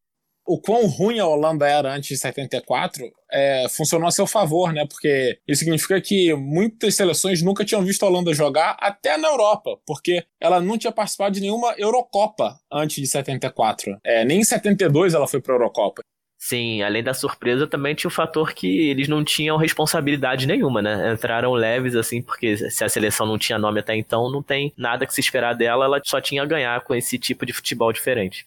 [0.47, 4.85] o quão ruim a Holanda era antes de 74 é, funcionou a seu favor, né?
[4.87, 9.77] Porque isso significa que muitas seleções nunca tinham visto a Holanda jogar até na Europa,
[9.85, 13.97] porque ela não tinha participado de nenhuma Eurocopa antes de 74.
[14.03, 16.01] É, nem em 72 ela foi para a Eurocopa.
[16.39, 21.11] Sim, além da surpresa, também tinha o fator que eles não tinham responsabilidade nenhuma, né?
[21.11, 25.05] Entraram leves, assim, porque se a seleção não tinha nome até então, não tem nada
[25.05, 28.45] que se esperar dela, ela só tinha a ganhar com esse tipo de futebol diferente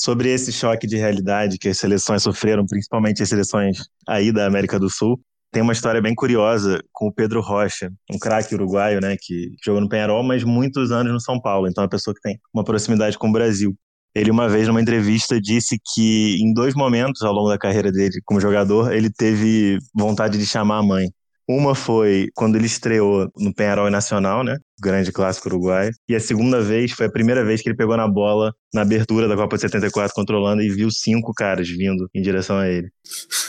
[0.00, 3.76] sobre esse choque de realidade que as seleções sofreram, principalmente as seleções
[4.08, 5.20] aí da América do Sul.
[5.52, 9.80] Tem uma história bem curiosa com o Pedro Rocha, um craque uruguaio, né, que jogou
[9.80, 12.64] no Penharol, mas muitos anos no São Paulo, então é uma pessoa que tem uma
[12.64, 13.76] proximidade com o Brasil.
[14.14, 18.22] Ele uma vez numa entrevista disse que em dois momentos ao longo da carreira dele
[18.24, 21.08] como jogador, ele teve vontade de chamar a mãe.
[21.48, 24.56] Uma foi quando ele estreou no Penharol Nacional, né?
[24.80, 25.90] Grande clássico uruguaio.
[26.08, 29.26] E a segunda vez foi a primeira vez que ele pegou na bola na abertura
[29.26, 32.88] da Copa de 74 controlando e viu cinco caras vindo em direção a ele.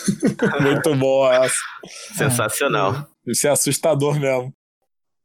[0.62, 1.56] Muito boa essa.
[2.15, 3.08] Sensacional.
[3.27, 4.54] Isso é assustador mesmo.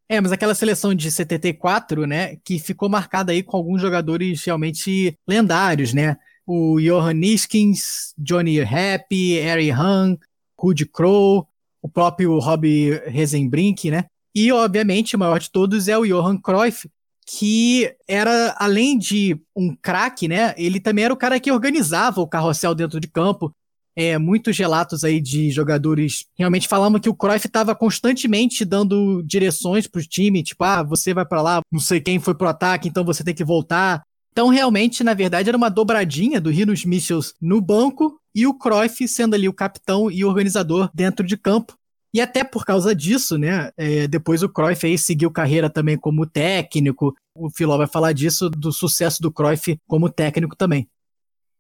[0.09, 5.18] É, mas aquela seleção de 74, né, que ficou marcada aí com alguns jogadores realmente
[5.26, 6.16] lendários, né?
[6.46, 10.16] O Johan Niskins, Johnny Happy, Harry Hahn,
[10.57, 11.48] Rudy Crow,
[11.87, 14.07] o próprio Rob Rezenbrink, né?
[14.35, 16.90] E, obviamente, o maior de todos é o Johan Cruyff,
[17.25, 20.53] que era, além de um craque, né?
[20.59, 23.53] Ele também era o cara que organizava o carrossel dentro de campo.
[23.94, 29.87] É, muitos relatos aí de jogadores realmente falavam que o Cruyff estava constantemente dando direções
[29.87, 32.88] para o time, tipo, ah, você vai para lá, não sei quem foi pro ataque,
[32.88, 34.03] então você tem que voltar.
[34.33, 39.09] Então, realmente, na verdade, era uma dobradinha do Rinos Michels no banco e o Cruyff
[39.09, 41.75] sendo ali o capitão e organizador dentro de campo.
[42.12, 46.27] E até por causa disso, né, é, depois o Cruyff aí seguiu carreira também como
[46.27, 47.14] técnico.
[47.35, 50.87] O Filó vai falar disso, do sucesso do Cruyff como técnico também.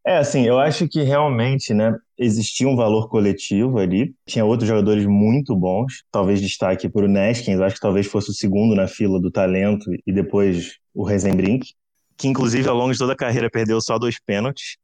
[0.06, 4.14] É, assim, eu acho que realmente, né, existia um valor coletivo ali.
[4.26, 8.34] Tinha outros jogadores muito bons, talvez destaque por o Neskins, acho que talvez fosse o
[8.34, 11.70] segundo na fila do talento, e depois o Rezenbrink
[12.16, 14.76] que inclusive ao longo de toda a carreira perdeu só dois pênaltis.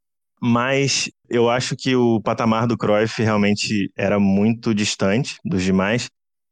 [0.45, 6.11] Mas eu acho que o patamar do Cruyff realmente era muito distante dos demais.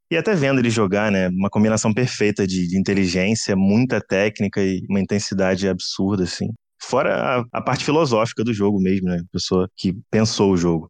[0.09, 1.29] E até vendo ele jogar, né?
[1.29, 6.49] Uma combinação perfeita de, de inteligência, muita técnica e uma intensidade absurda, assim.
[6.81, 9.23] Fora a, a parte filosófica do jogo mesmo, né?
[9.23, 10.89] A pessoa que pensou o jogo.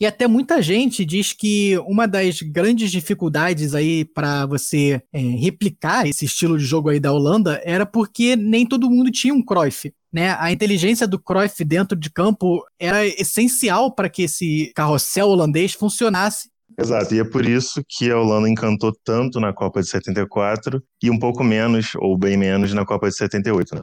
[0.00, 6.06] E até muita gente diz que uma das grandes dificuldades aí para você é, replicar
[6.06, 9.92] esse estilo de jogo aí da Holanda era porque nem todo mundo tinha um Cruyff.
[10.12, 10.36] Né?
[10.38, 16.50] A inteligência do Cruyff dentro de campo era essencial para que esse carrossel holandês funcionasse.
[16.78, 21.10] Exato, e é por isso que a Holanda encantou tanto na Copa de 74 e
[21.10, 23.74] um pouco menos, ou bem menos, na Copa de 78.
[23.74, 23.82] Né?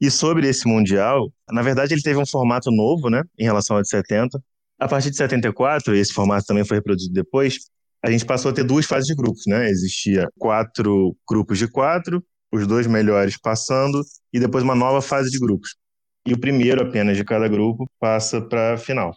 [0.00, 3.82] E sobre esse Mundial, na verdade ele teve um formato novo, né, em relação ao
[3.82, 4.40] de 70,
[4.78, 7.58] a partir de 74, e esse formato também foi reproduzido depois,
[8.02, 9.68] a gente passou a ter duas fases de grupos, né?
[9.68, 15.38] Existia quatro grupos de quatro, os dois melhores passando, e depois uma nova fase de
[15.38, 15.76] grupos.
[16.26, 19.16] E o primeiro apenas de cada grupo passa para a final.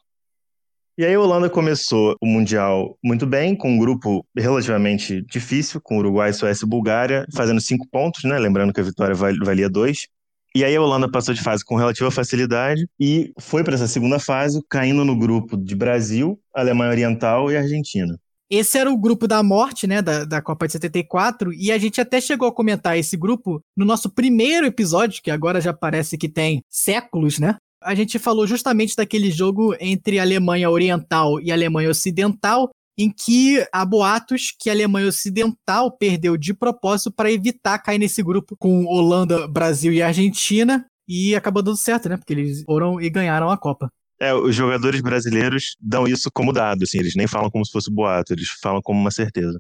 [0.98, 5.98] E aí a Holanda começou o Mundial muito bem, com um grupo relativamente difícil, com
[5.98, 8.38] Uruguai, Suécia e Bulgária, fazendo cinco pontos, né?
[8.38, 10.08] Lembrando que a vitória valia dois.
[10.54, 14.20] E aí a Holanda passou de fase com relativa facilidade e foi para essa segunda
[14.20, 18.20] fase, caindo no grupo de Brasil, Alemanha Oriental e Argentina.
[18.52, 22.02] Esse era o grupo da morte, né, da, da Copa de 74, e a gente
[22.02, 26.28] até chegou a comentar esse grupo no nosso primeiro episódio, que agora já parece que
[26.28, 27.56] tem séculos, né?
[27.82, 33.86] A gente falou justamente daquele jogo entre Alemanha Oriental e Alemanha Ocidental, em que há
[33.86, 39.48] boatos que a Alemanha Ocidental perdeu de propósito para evitar cair nesse grupo com Holanda,
[39.48, 42.18] Brasil e Argentina, e acabou dando certo, né?
[42.18, 43.90] Porque eles foram e ganharam a Copa.
[44.22, 47.92] É, os jogadores brasileiros dão isso como dado, assim, eles nem falam como se fosse
[47.92, 49.60] boato, eles falam como uma certeza.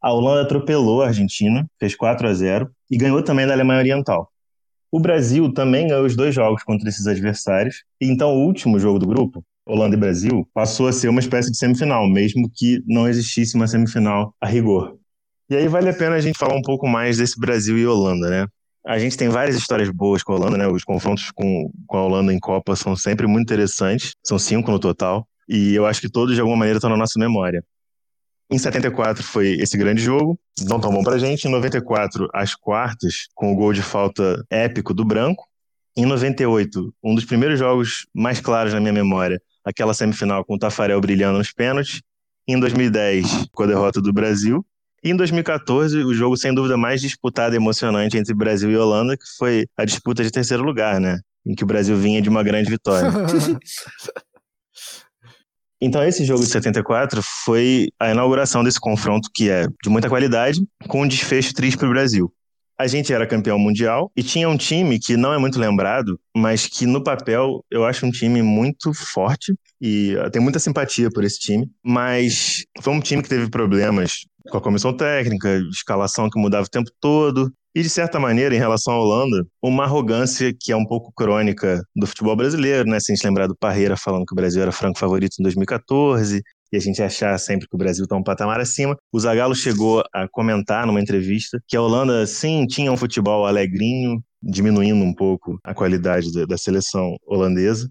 [0.00, 4.30] A Holanda atropelou a Argentina, fez 4 a 0 e ganhou também da Alemanha Oriental.
[4.90, 9.00] O Brasil também ganhou os dois jogos contra esses adversários, e então o último jogo
[9.00, 13.08] do grupo Holanda e Brasil, passou a ser uma espécie de semifinal, mesmo que não
[13.08, 14.96] existisse uma semifinal a rigor.
[15.48, 18.28] E aí vale a pena a gente falar um pouco mais desse Brasil e Holanda,
[18.28, 18.46] né?
[18.84, 20.66] A gente tem várias histórias boas com a Holanda, né?
[20.66, 24.78] Os confrontos com, com a Holanda em Copa são sempre muito interessantes, são cinco no
[24.78, 27.64] total, e eu acho que todos de alguma maneira estão na nossa memória.
[28.50, 31.48] Em 74 foi esse grande jogo, não tão bom pra gente.
[31.48, 35.46] Em 94, as quartas, com o gol de falta épico do Branco.
[35.96, 40.58] Em 98, um dos primeiros jogos mais claros na minha memória, aquela semifinal com o
[40.58, 42.02] Tafarel brilhando nos pênaltis.
[42.46, 44.64] Em 2010, com a derrota do Brasil.
[45.04, 49.16] E em 2014, o jogo sem dúvida mais disputado e emocionante entre Brasil e Holanda,
[49.16, 51.18] que foi a disputa de terceiro lugar, né?
[51.44, 53.10] Em que o Brasil vinha de uma grande vitória.
[55.84, 60.60] Então, esse jogo de 74 foi a inauguração desse confronto que é de muita qualidade,
[60.86, 62.32] com um desfecho triste para o Brasil
[62.82, 66.66] a gente era campeão mundial e tinha um time que não é muito lembrado, mas
[66.66, 71.22] que no papel eu acho um time muito forte e eu tenho muita simpatia por
[71.22, 76.40] esse time, mas foi um time que teve problemas com a comissão técnica, escalação que
[76.40, 77.52] mudava o tempo todo.
[77.74, 81.82] E, de certa maneira, em relação à Holanda, uma arrogância que é um pouco crônica
[81.96, 83.00] do futebol brasileiro, né?
[83.00, 86.42] Se a gente lembrar do Parreira falando que o Brasil era franco favorito em 2014,
[86.72, 88.96] e a gente achar sempre que o Brasil está um patamar acima.
[89.12, 94.22] O Zagallo chegou a comentar numa entrevista que a Holanda, sim, tinha um futebol alegrinho,
[94.42, 97.90] diminuindo um pouco a qualidade da, da seleção holandesa.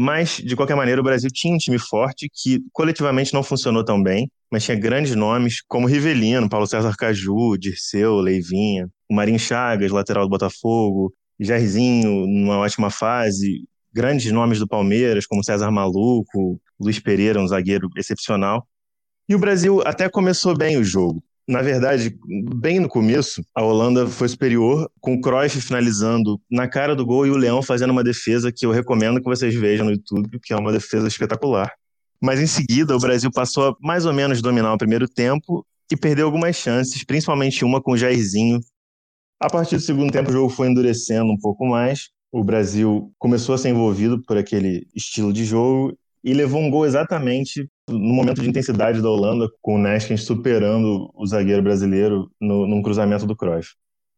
[0.00, 4.00] Mas, de qualquer maneira, o Brasil tinha um time forte que coletivamente não funcionou tão
[4.00, 9.90] bem, mas tinha grandes nomes como Rivelino, Paulo César Caju, Dirceu, Leivinha, o Marinho Chagas,
[9.90, 17.00] lateral do Botafogo, Jairzinho, numa ótima fase, grandes nomes do Palmeiras, como César Maluco, Luiz
[17.00, 18.64] Pereira, um zagueiro excepcional.
[19.28, 21.20] E o Brasil até começou bem o jogo.
[21.48, 22.14] Na verdade,
[22.56, 27.26] bem no começo, a Holanda foi superior, com o Cruyff finalizando na cara do gol
[27.26, 30.52] e o Leão fazendo uma defesa que eu recomendo que vocês vejam no YouTube, que
[30.52, 31.72] é uma defesa espetacular.
[32.20, 35.96] Mas em seguida, o Brasil passou a mais ou menos dominar o primeiro tempo e
[35.96, 38.60] perdeu algumas chances, principalmente uma com o Jairzinho.
[39.40, 42.10] A partir do segundo tempo, o jogo foi endurecendo um pouco mais.
[42.30, 46.86] O Brasil começou a ser envolvido por aquele estilo de jogo e levou um gol
[46.86, 52.66] exatamente no momento de intensidade da Holanda, com o Neskens superando o zagueiro brasileiro no,
[52.66, 53.70] num cruzamento do Cruyff.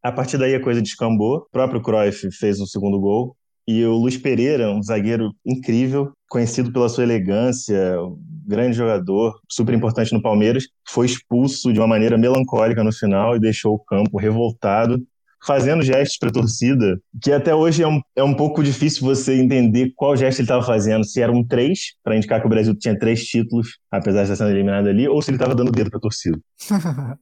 [0.02, 3.36] A partir daí a coisa descambou, o próprio Cruyff fez o segundo gol,
[3.68, 9.74] e o Luiz Pereira, um zagueiro incrível, conhecido pela sua elegância, um grande jogador, super
[9.74, 14.18] importante no Palmeiras, foi expulso de uma maneira melancólica no final e deixou o campo
[14.18, 15.00] revoltado
[15.44, 19.34] fazendo gestos para a torcida, que até hoje é um, é um pouco difícil você
[19.34, 22.74] entender qual gesto ele estava fazendo, se era um 3, para indicar que o Brasil
[22.74, 25.90] tinha três títulos, apesar de estar sendo eliminado ali, ou se ele estava dando dedo
[25.90, 26.38] para a torcida.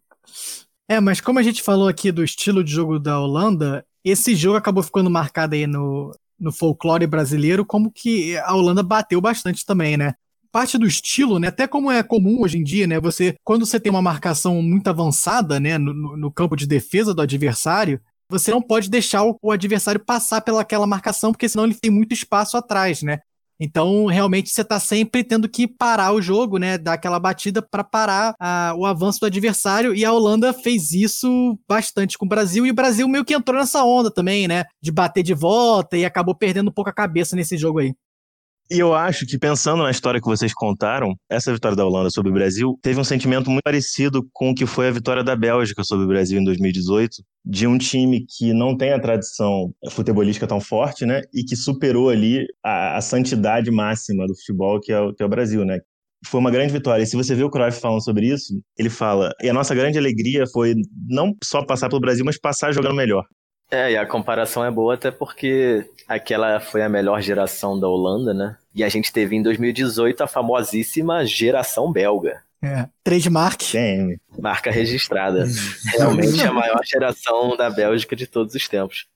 [0.88, 4.56] é, mas como a gente falou aqui do estilo de jogo da Holanda, esse jogo
[4.56, 9.96] acabou ficando marcado aí no, no folclore brasileiro como que a Holanda bateu bastante também,
[9.96, 10.14] né?
[10.50, 11.48] parte do estilo, né?
[11.48, 13.00] Até como é comum hoje em dia, né?
[13.00, 17.22] Você, quando você tem uma marcação muito avançada, né, no, no campo de defesa do
[17.22, 18.00] adversário,
[18.30, 22.12] você não pode deixar o, o adversário passar pelaquela marcação, porque senão ele tem muito
[22.12, 23.18] espaço atrás, né?
[23.60, 26.78] Então, realmente, você está sempre tendo que parar o jogo, né?
[26.78, 29.94] Dar aquela batida para parar a, o avanço do adversário.
[29.94, 32.64] E a Holanda fez isso bastante com o Brasil.
[32.64, 34.64] E o Brasil meio que entrou nessa onda também, né?
[34.80, 37.94] De bater de volta e acabou perdendo um pouco a cabeça nesse jogo aí.
[38.70, 42.30] E eu acho que, pensando na história que vocês contaram, essa vitória da Holanda sobre
[42.30, 45.82] o Brasil teve um sentimento muito parecido com o que foi a vitória da Bélgica
[45.82, 50.60] sobre o Brasil em 2018, de um time que não tem a tradição futebolística tão
[50.60, 51.22] forte, né?
[51.32, 55.26] E que superou ali a, a santidade máxima do futebol, que é, o, que é
[55.26, 55.78] o Brasil, né?
[56.26, 57.02] foi uma grande vitória.
[57.02, 59.98] E se você vê o Cruyff falando sobre isso, ele fala: e a nossa grande
[59.98, 60.74] alegria foi
[61.08, 63.24] não só passar pelo Brasil, mas passar jogando melhor.
[63.70, 68.32] É, e a comparação é boa até porque aquela foi a melhor geração da Holanda,
[68.32, 68.56] né?
[68.74, 72.42] E a gente teve em 2018 a famosíssima geração belga.
[72.62, 73.60] É, trademark.
[73.70, 74.18] Tem.
[74.38, 75.44] Marca registrada.
[75.96, 79.06] Realmente a maior geração da Bélgica de todos os tempos.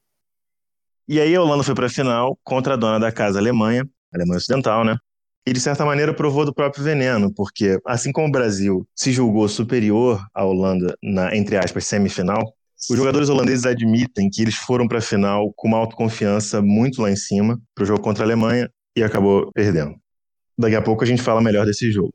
[1.09, 3.89] E aí a Holanda foi para a final contra a dona da casa a Alemanha,
[4.15, 4.97] Alemanha Ocidental, né?
[5.45, 9.49] E de certa maneira provou do próprio veneno, porque assim como o Brasil se julgou
[9.49, 12.55] superior à Holanda na, entre aspas, semifinal,
[12.91, 17.11] os jogadores holandeses admitem que eles foram para a final com uma autoconfiança muito lá
[17.11, 19.95] em cima para o jogo contra a Alemanha e acabou perdendo.
[20.59, 22.13] Daqui a pouco a gente fala melhor desse jogo.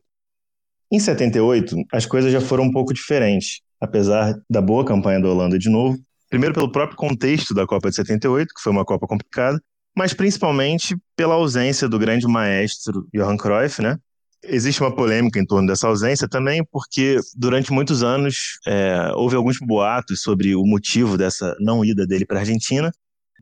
[0.90, 5.58] Em 78, as coisas já foram um pouco diferentes, apesar da boa campanha da Holanda
[5.58, 5.98] de novo.
[6.30, 9.60] Primeiro pelo próprio contexto da Copa de 78, que foi uma Copa complicada,
[9.96, 13.98] mas principalmente pela ausência do grande maestro Johan Cruyff, né?
[14.44, 19.58] Existe uma polêmica em torno dessa ausência também, porque durante muitos anos é, houve alguns
[19.58, 22.92] boatos sobre o motivo dessa não ida dele para a Argentina.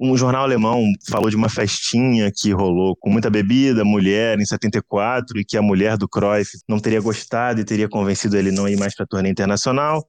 [0.00, 5.38] Um jornal alemão falou de uma festinha que rolou com muita bebida, mulher, em 74,
[5.38, 8.76] e que a mulher do Cruyff não teria gostado e teria convencido ele não ir
[8.76, 10.06] mais para a turnê internacional.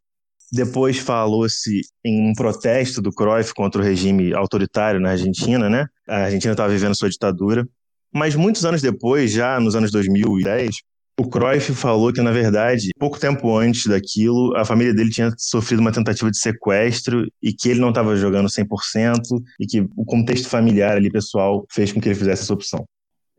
[0.52, 5.88] Depois falou-se em um protesto do Cruyff contra o regime autoritário na Argentina, né?
[6.08, 7.68] A Argentina estava vivendo sua ditadura.
[8.14, 10.76] Mas muitos anos depois, já nos anos 2010,
[11.20, 15.80] o Cruyff falou que, na verdade, pouco tempo antes daquilo, a família dele tinha sofrido
[15.80, 19.20] uma tentativa de sequestro e que ele não estava jogando 100%
[19.60, 22.86] e que o contexto familiar ali, pessoal, fez com que ele fizesse essa opção.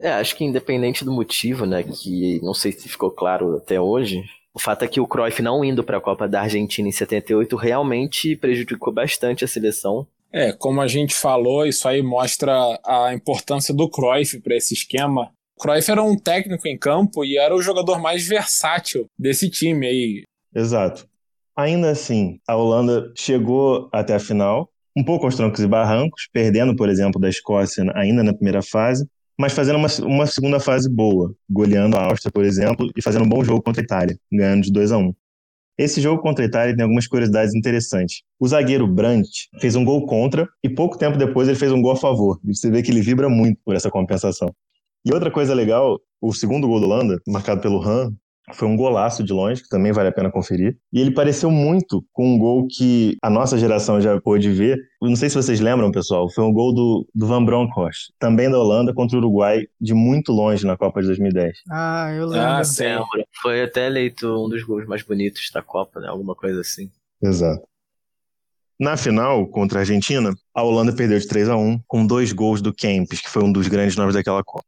[0.00, 4.22] É, acho que independente do motivo, né, que não sei se ficou claro até hoje,
[4.52, 7.54] o fato é que o Cruyff não indo para a Copa da Argentina em 78
[7.56, 12.52] realmente prejudicou bastante a seleção é, como a gente falou, isso aí mostra
[12.84, 15.30] a importância do Cruyff para esse esquema.
[15.56, 19.86] O Cruyff era um técnico em campo e era o jogador mais versátil desse time
[19.86, 20.22] aí.
[20.54, 21.08] Exato.
[21.56, 26.76] Ainda assim, a Holanda chegou até a final, um pouco aos troncos e barrancos, perdendo,
[26.76, 31.34] por exemplo, da Escócia ainda na primeira fase, mas fazendo uma, uma segunda fase boa,
[31.48, 34.72] goleando a Áustria, por exemplo, e fazendo um bom jogo contra a Itália, ganhando de
[34.72, 35.14] 2 a 1
[35.78, 38.22] esse jogo contra a Itália tem algumas curiosidades interessantes.
[38.40, 41.92] O zagueiro Brandt fez um gol contra e pouco tempo depois ele fez um gol
[41.92, 42.40] a favor.
[42.44, 44.52] E você vê que ele vibra muito por essa compensação.
[45.04, 48.12] E outra coisa legal, o segundo gol do Holanda, marcado pelo Han,
[48.54, 50.76] foi um golaço de longe, que também vale a pena conferir.
[50.92, 54.78] E ele pareceu muito com um gol que a nossa geração já pôde ver.
[55.00, 58.58] Não sei se vocês lembram, pessoal, foi um gol do, do Van Bronckhorst, também da
[58.58, 61.58] Holanda, contra o Uruguai, de muito longe na Copa de 2010.
[61.70, 62.46] Ah, eu lembro.
[62.46, 62.84] Ah, sim.
[63.40, 66.08] Foi até eleito um dos gols mais bonitos da Copa, né?
[66.08, 66.90] Alguma coisa assim.
[67.22, 67.66] Exato.
[68.80, 72.62] Na final, contra a Argentina, a Holanda perdeu de 3 a 1 com dois gols
[72.62, 74.64] do Kempis, que foi um dos grandes nomes daquela Copa.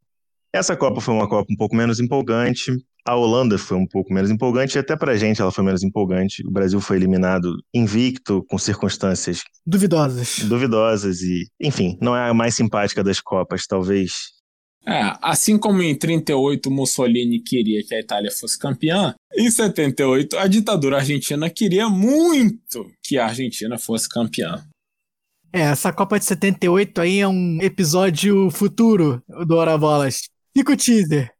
[0.52, 2.72] Essa Copa foi uma Copa um pouco menos empolgante,
[3.06, 6.46] a Holanda foi um pouco menos empolgante, e até pra gente ela foi menos empolgante.
[6.46, 10.40] O Brasil foi eliminado invicto, com circunstâncias duvidosas.
[10.40, 14.40] Duvidosas e, enfim, não é a mais simpática das Copas, talvez.
[14.86, 20.46] É, assim como em 38 Mussolini queria que a Itália fosse campeã, em 78 a
[20.46, 24.64] ditadura argentina queria muito que a Argentina fosse campeã.
[25.52, 30.28] É, essa Copa de 78 aí é um episódio futuro do Hora Bolas.
[30.56, 31.30] Fica o teaser.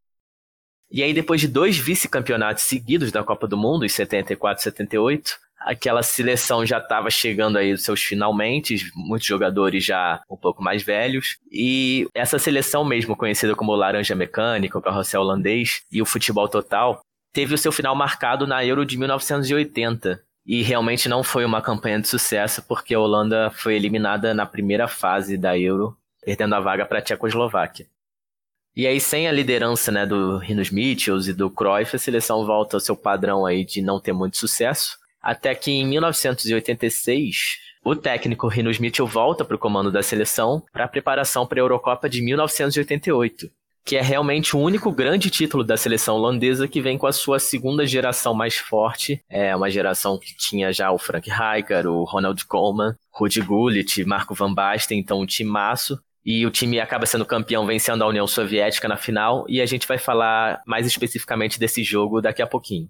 [0.91, 5.39] E aí, depois de dois vice-campeonatos seguidos da Copa do Mundo, em 74 e 78,
[5.61, 10.83] aquela seleção já estava chegando aí dos seus finalmente, muitos jogadores já um pouco mais
[10.83, 11.39] velhos.
[11.53, 17.01] E essa seleção mesmo, conhecida como Laranja Mecânica, o carrossel holandês e o futebol total,
[17.33, 20.21] teve o seu final marcado na Euro de 1980.
[20.47, 24.89] E realmente não foi uma campanha de sucesso, porque a Holanda foi eliminada na primeira
[24.89, 27.87] fase da Euro, perdendo a vaga para a Tchecoslováquia.
[28.77, 32.77] E aí, sem a liderança né, do Rinos Mitchells e do Cruyff, a seleção volta
[32.77, 34.97] ao seu padrão aí de não ter muito sucesso.
[35.21, 40.85] Até que em 1986, o técnico Rinos Mitchell volta para o comando da seleção para
[40.85, 43.51] a preparação para a Eurocopa de 1988.
[43.83, 47.39] que é realmente o único grande título da seleção holandesa que vem com a sua
[47.39, 49.21] segunda geração mais forte.
[49.29, 54.35] É uma geração que tinha já o Frank Rijkaard, o Ronald Koeman, Rudi Gullit, Marco
[54.35, 55.99] Van Basten, então um timaço.
[56.33, 59.85] E o time acaba sendo campeão vencendo a União Soviética na final, e a gente
[59.85, 62.89] vai falar mais especificamente desse jogo daqui a pouquinho.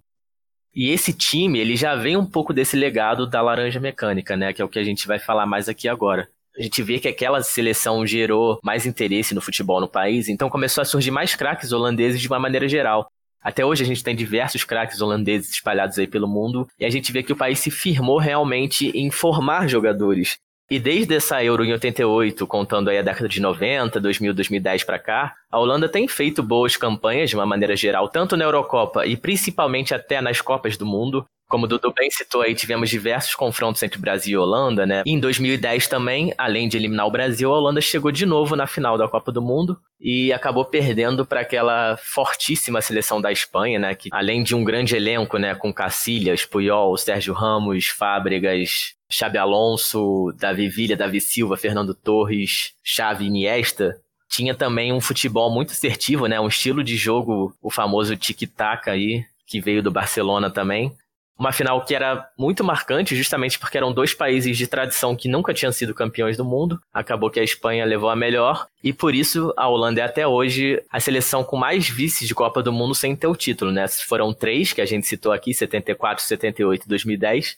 [0.74, 4.60] E esse time, ele já vem um pouco desse legado da laranja mecânica, né, que
[4.60, 6.28] é o que a gente vai falar mais aqui agora.
[6.54, 10.82] A gente vê que aquela seleção gerou mais interesse no futebol no país, então começou
[10.82, 13.10] a surgir mais craques holandeses de uma maneira geral.
[13.42, 17.10] Até hoje a gente tem diversos craques holandeses espalhados aí pelo mundo, e a gente
[17.10, 20.36] vê que o país se firmou realmente em formar jogadores.
[20.70, 25.00] E desde essa Euro em 88, contando aí a década de 90, 2000, 2010 para
[25.00, 29.16] cá, a Holanda tem feito boas campanhas de uma maneira geral, tanto na Eurocopa e
[29.16, 31.24] principalmente até nas Copas do Mundo.
[31.48, 35.02] Como o Dudu bem citou aí, tivemos diversos confrontos entre Brasil e Holanda, né?
[35.04, 38.68] E em 2010 também, além de eliminar o Brasil, a Holanda chegou de novo na
[38.68, 43.96] final da Copa do Mundo e acabou perdendo para aquela fortíssima seleção da Espanha, né?
[43.96, 45.52] Que além de um grande elenco, né?
[45.56, 53.26] Com Cacilhas, Puyol, Sérgio Ramos, Fábregas, Xabi Alonso, Davi Villa, Davi Silva, Fernando Torres, Xavi
[53.26, 54.00] Iniesta,
[54.30, 56.40] tinha também um futebol muito assertivo, né?
[56.40, 60.96] Um estilo de jogo, o famoso tic-tac aí, que veio do Barcelona também.
[61.36, 65.54] Uma final que era muito marcante, justamente porque eram dois países de tradição que nunca
[65.54, 66.78] tinham sido campeões do mundo.
[66.92, 68.66] Acabou que a Espanha levou a melhor.
[68.84, 72.62] E por isso a Holanda é até hoje a seleção com mais vices de Copa
[72.62, 73.88] do Mundo sem ter o título, né?
[74.06, 77.56] Foram três que a gente citou aqui, 74, 78 e 2010.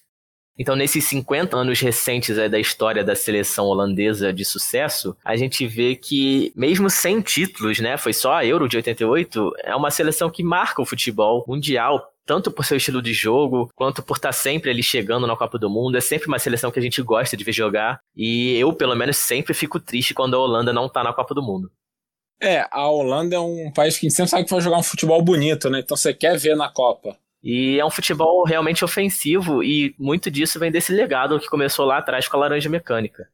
[0.59, 5.96] Então, nesses 50 anos recentes da história da seleção holandesa de sucesso, a gente vê
[5.96, 10.42] que, mesmo sem títulos, né, foi só a Euro de 88, é uma seleção que
[10.42, 14.82] marca o futebol mundial tanto por seu estilo de jogo, quanto por estar sempre ali
[14.82, 15.98] chegando na Copa do Mundo.
[15.98, 18.00] É sempre uma seleção que a gente gosta de ver jogar.
[18.14, 21.42] E eu, pelo menos, sempre fico triste quando a Holanda não tá na Copa do
[21.42, 21.70] Mundo.
[22.40, 25.70] É, a Holanda é um país que sempre sabe que vai jogar um futebol bonito,
[25.70, 25.80] né?
[25.80, 27.16] Então você quer ver na Copa.
[27.43, 31.99] E é um futebol realmente ofensivo e muito disso vem desse legado que começou lá
[31.99, 33.28] atrás com a Laranja Mecânica.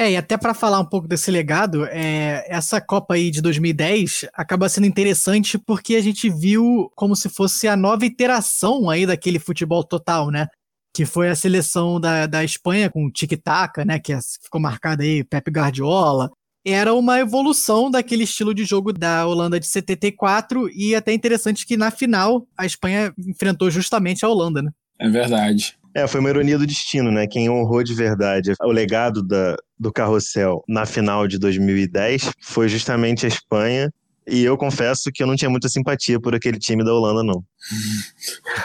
[0.00, 4.28] É, e até para falar um pouco desse legado, é, essa Copa aí de 2010
[4.32, 9.38] acaba sendo interessante porque a gente viu como se fosse a nova iteração aí daquele
[9.38, 10.46] futebol total, né?
[10.94, 13.98] Que foi a seleção da, da Espanha com o tic-tac, né?
[13.98, 16.30] Que é, ficou marcada aí, Pep Guardiola.
[16.64, 21.76] Era uma evolução daquele estilo de jogo da Holanda de 74 e até interessante que
[21.76, 24.70] na final a Espanha enfrentou justamente a Holanda, né?
[24.98, 25.78] É verdade.
[25.94, 27.26] É, foi uma ironia do destino, né?
[27.26, 33.24] Quem honrou de verdade o legado da, do carrossel na final de 2010 foi justamente
[33.24, 33.90] a Espanha.
[34.26, 37.42] E eu confesso que eu não tinha muita simpatia por aquele time da Holanda, não.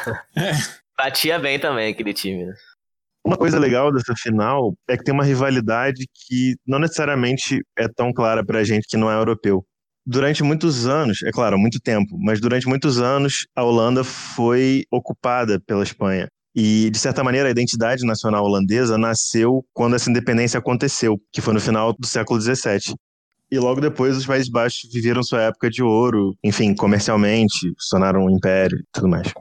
[0.98, 2.46] Batia bem também aquele time.
[2.46, 2.54] Né?
[3.26, 8.13] Uma coisa legal dessa final é que tem uma rivalidade que não necessariamente é tão
[8.13, 9.65] clara pra gente que não é europeu.
[10.05, 15.59] Durante muitos anos, é claro, muito tempo, mas durante muitos anos a Holanda foi ocupada
[15.59, 16.28] pela Espanha.
[16.55, 21.55] E, de certa maneira, a identidade nacional holandesa nasceu quando essa independência aconteceu, que foi
[21.55, 22.93] no final do século XVII.
[23.51, 28.30] E logo depois os Países Baixos viveram sua época de ouro, enfim, comercialmente, sonaram um
[28.30, 29.34] império e tudo mais.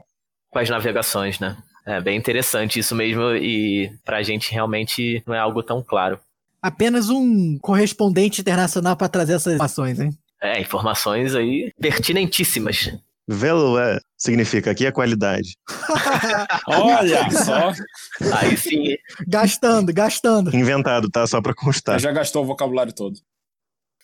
[0.49, 1.55] Com as navegações, né?
[1.85, 6.19] É bem interessante isso mesmo e pra gente realmente não é algo tão claro.
[6.61, 10.17] Apenas um correspondente internacional para trazer essas informações, hein?
[10.41, 12.91] É, informações aí pertinentíssimas.
[13.27, 15.57] Velo é significa aqui é qualidade.
[16.67, 17.71] Olha só.
[18.39, 18.95] Aí sim.
[19.27, 20.55] Gastando, gastando.
[20.55, 21.25] Inventado, tá?
[21.27, 21.99] Só pra constar.
[21.99, 23.19] Já gastou o vocabulário todo.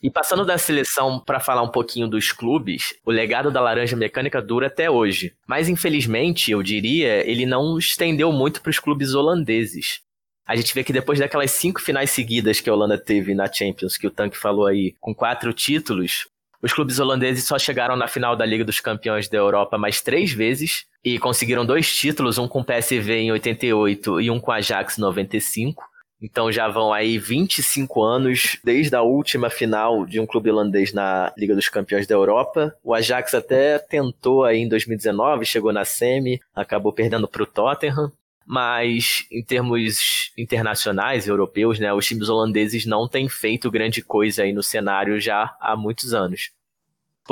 [0.02, 4.42] E passando da seleção para falar um pouquinho dos clubes, o legado da Laranja Mecânica
[4.42, 5.34] dura até hoje.
[5.48, 10.02] Mas infelizmente, eu diria, ele não estendeu muito para os clubes holandeses.
[10.48, 13.98] A gente vê que depois daquelas cinco finais seguidas que a Holanda teve na Champions,
[13.98, 16.28] que o Tanque falou aí, com quatro títulos,
[16.62, 20.32] os clubes holandeses só chegaram na final da Liga dos Campeões da Europa mais três
[20.32, 24.58] vezes e conseguiram dois títulos, um com o PSV em 88 e um com a
[24.58, 25.84] Ajax em 95.
[26.22, 31.34] Então já vão aí 25 anos desde a última final de um clube holandês na
[31.36, 32.76] Liga dos Campeões da Europa.
[32.84, 38.12] O Ajax até tentou aí em 2019, chegou na semi, acabou perdendo para o Tottenham.
[38.46, 44.52] Mas em termos internacionais, europeus, né, os times holandeses não têm feito grande coisa aí
[44.52, 46.52] no cenário já há muitos anos.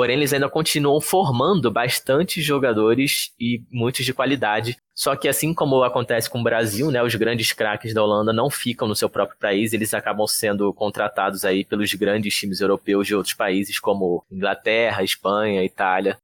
[0.00, 4.78] Porém, eles ainda continuam formando bastante jogadores e muitos de qualidade.
[4.94, 8.48] Só que assim como acontece com o Brasil, né, os grandes craques da Holanda não
[8.48, 13.14] ficam no seu próprio país, eles acabam sendo contratados aí pelos grandes times europeus de
[13.14, 16.16] outros países como Inglaterra, Espanha, Itália.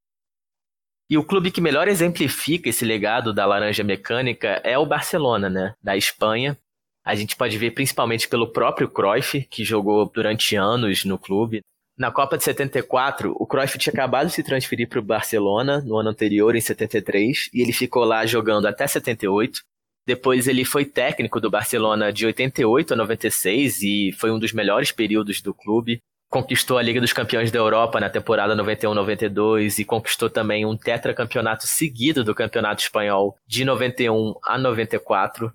[1.10, 5.74] E o clube que melhor exemplifica esse legado da laranja mecânica é o Barcelona, né,
[5.82, 6.56] da Espanha.
[7.04, 11.60] A gente pode ver principalmente pelo próprio Cruyff, que jogou durante anos no clube.
[11.98, 15.96] Na Copa de 74, o Cruyff tinha acabado de se transferir para o Barcelona no
[15.96, 19.62] ano anterior, em 73, e ele ficou lá jogando até 78.
[20.06, 24.92] Depois ele foi técnico do Barcelona de 88 a 96 e foi um dos melhores
[24.92, 25.98] períodos do clube.
[26.30, 31.66] Conquistou a Liga dos Campeões da Europa na temporada 91-92 e conquistou também um tetracampeonato
[31.66, 35.50] seguido do Campeonato Espanhol de 91 a 94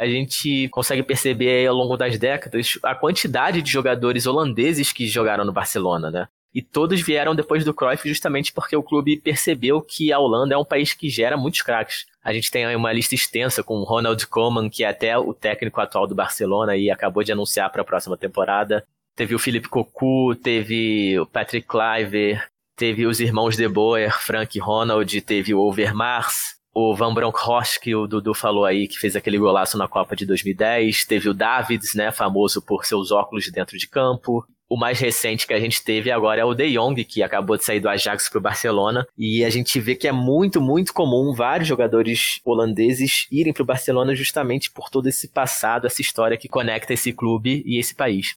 [0.00, 5.44] a gente consegue perceber ao longo das décadas a quantidade de jogadores holandeses que jogaram
[5.44, 6.26] no Barcelona, né?
[6.54, 10.58] E todos vieram depois do Cruyff justamente porque o clube percebeu que a Holanda é
[10.58, 12.06] um país que gera muitos craques.
[12.24, 16.06] A gente tem uma lista extensa com Ronald Koeman, que é até o técnico atual
[16.06, 18.82] do Barcelona e acabou de anunciar para a próxima temporada.
[19.14, 22.42] Teve o Philippe Cocu, teve o Patrick Kluivert,
[22.74, 27.94] teve os irmãos De Boer, Frank e Ronald, teve o Overmars, o Van Bronckhorst, que
[27.94, 31.04] o Dudu falou aí, que fez aquele golaço na Copa de 2010.
[31.04, 34.44] Teve o Davids, né, famoso por seus óculos dentro de campo.
[34.68, 37.64] O mais recente que a gente teve agora é o De Jong, que acabou de
[37.64, 39.04] sair do Ajax para o Barcelona.
[39.18, 43.66] E a gente vê que é muito, muito comum vários jogadores holandeses irem para o
[43.66, 48.36] Barcelona justamente por todo esse passado, essa história que conecta esse clube e esse país.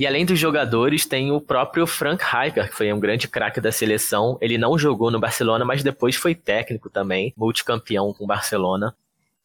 [0.00, 3.70] E além dos jogadores, tem o próprio Frank Rijkaard, que foi um grande craque da
[3.70, 4.38] seleção.
[4.40, 8.96] Ele não jogou no Barcelona, mas depois foi técnico também, multicampeão com o Barcelona.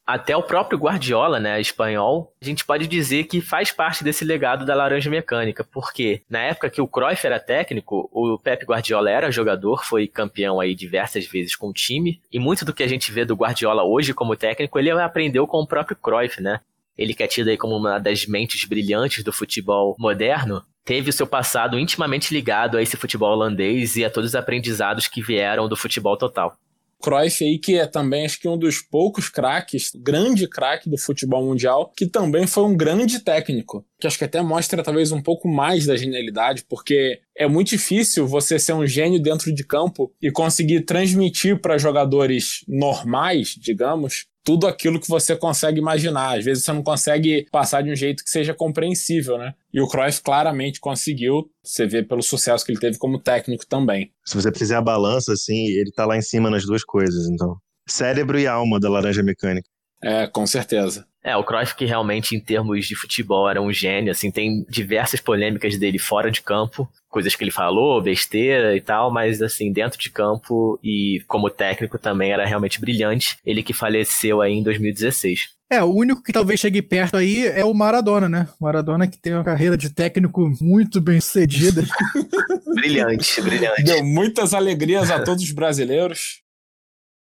[0.07, 4.65] Até o próprio Guardiola, né, espanhol, a gente pode dizer que faz parte desse legado
[4.65, 9.31] da laranja mecânica, porque na época que o Cruyff era técnico, o Pep Guardiola era
[9.31, 13.11] jogador, foi campeão aí diversas vezes com o time, e muito do que a gente
[13.11, 16.61] vê do Guardiola hoje como técnico, ele aprendeu com o próprio Cruyff, né?
[16.97, 21.13] Ele que é tido aí como uma das mentes brilhantes do futebol moderno, teve o
[21.13, 25.67] seu passado intimamente ligado a esse futebol holandês e a todos os aprendizados que vieram
[25.67, 26.57] do futebol total.
[27.01, 31.45] Cruyff aí, que é também acho que um dos poucos craques, grande craque do futebol
[31.45, 35.47] mundial, que também foi um grande técnico, que acho que até mostra talvez um pouco
[35.47, 40.31] mais da genialidade, porque é muito difícil você ser um gênio dentro de campo e
[40.31, 46.37] conseguir transmitir para jogadores normais, digamos, tudo aquilo que você consegue imaginar.
[46.37, 49.55] Às vezes você não consegue passar de um jeito que seja compreensível, né?
[49.73, 54.11] E o Cruyff claramente conseguiu, você vê pelo sucesso que ele teve como técnico também.
[54.23, 57.57] Se você fizer a balança, assim, ele tá lá em cima nas duas coisas, então.
[57.89, 59.67] Cérebro e alma da laranja mecânica.
[60.03, 61.07] É, com certeza.
[61.25, 65.19] É, o Cruyff que realmente em termos de futebol era um gênio, assim, tem diversas
[65.19, 69.99] polêmicas dele fora de campo, coisas que ele falou, besteira e tal, mas assim, dentro
[69.99, 73.37] de campo e como técnico também era realmente brilhante.
[73.43, 75.55] Ele que faleceu aí em 2016.
[75.67, 78.47] É, o único que talvez chegue perto aí é o Maradona, né?
[78.61, 81.83] O Maradona que tem uma carreira de técnico muito bem sucedida.
[82.75, 83.83] brilhante, brilhante.
[83.83, 86.44] Deu muitas alegrias a todos os brasileiros.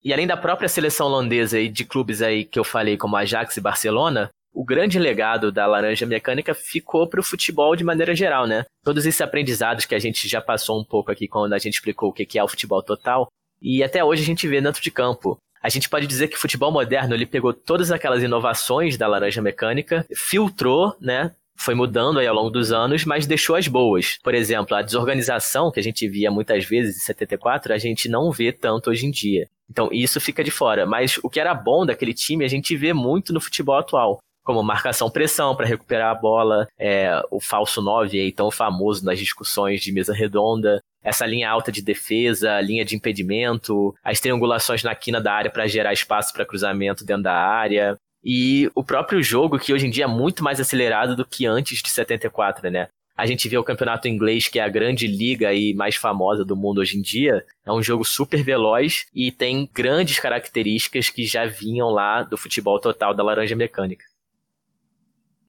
[0.06, 3.56] E além da própria seleção holandesa e de clubes aí que eu falei, como Ajax
[3.56, 8.46] e Barcelona, o grande legado da laranja mecânica ficou para o futebol de maneira geral,
[8.46, 8.64] né?
[8.84, 12.10] Todos esses aprendizados que a gente já passou um pouco aqui quando a gente explicou
[12.10, 13.26] o que é o futebol total,
[13.60, 15.38] e até hoje a gente vê dentro de campo.
[15.60, 19.42] A gente pode dizer que o futebol moderno ele pegou todas aquelas inovações da laranja
[19.42, 21.32] mecânica, filtrou, né?
[21.58, 24.20] Foi mudando aí ao longo dos anos, mas deixou as boas.
[24.22, 28.30] Por exemplo, a desorganização que a gente via muitas vezes em 74, a gente não
[28.30, 29.48] vê tanto hoje em dia.
[29.70, 30.86] Então isso fica de fora.
[30.86, 34.18] Mas o que era bom daquele time a gente vê muito no futebol atual.
[34.44, 39.80] Como marcação-pressão para recuperar a bola, é, o falso 9 aí tão famoso nas discussões
[39.80, 45.20] de mesa redonda, essa linha alta de defesa, linha de impedimento, as triangulações na quina
[45.20, 47.96] da área para gerar espaço para cruzamento dentro da área.
[48.24, 51.80] E o próprio jogo, que hoje em dia é muito mais acelerado do que antes
[51.80, 52.88] de 74, né?
[53.16, 56.54] A gente vê o campeonato inglês, que é a grande liga e mais famosa do
[56.54, 57.44] mundo hoje em dia.
[57.64, 62.78] É um jogo super veloz e tem grandes características que já vinham lá do futebol
[62.78, 64.04] total da Laranja Mecânica.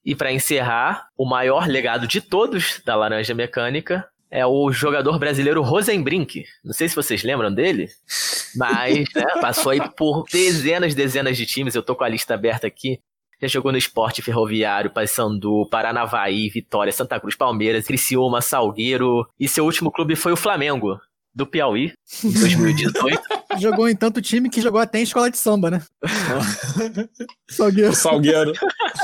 [0.05, 5.61] E para encerrar, o maior legado de todos da Laranja Mecânica é o jogador brasileiro
[5.61, 6.45] Rosenbrink.
[6.63, 7.89] Não sei se vocês lembram dele,
[8.55, 11.76] mas né, passou aí por dezenas, dezenas de times.
[11.76, 13.01] Eu tô com a lista aberta aqui.
[13.41, 19.27] Já jogou no Esporte Ferroviário, Paysandu, Paranavaí, Vitória, Santa Cruz, Palmeiras, Criciúma, Salgueiro.
[19.39, 20.99] E seu último clube foi o Flamengo,
[21.35, 23.21] do Piauí, em 2018.
[23.59, 25.83] jogou em tanto time que jogou até em escola de samba, né?
[27.47, 27.93] Salgueiro.
[27.93, 28.53] Salgueiro.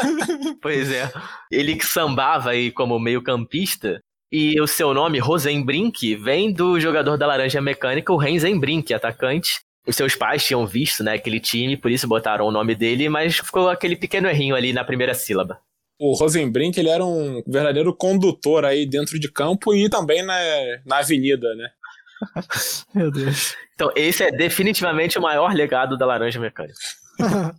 [0.61, 1.11] pois é.
[1.51, 7.17] Ele que sambava aí como meio campista, e o seu nome, Rosenbrink, vem do jogador
[7.17, 11.91] da Laranja Mecânica, o Renzenbrink, atacante, os seus pais tinham visto, né, aquele time, por
[11.91, 15.59] isso botaram o nome dele, mas ficou aquele pequeno errinho ali na primeira sílaba.
[15.99, 20.35] O Rosenbrink, ele era um verdadeiro condutor aí dentro de campo e também na,
[20.85, 21.69] na avenida, né?
[22.93, 23.55] Meu Deus.
[23.75, 26.79] Então, esse é definitivamente o maior legado da Laranja Mecânica.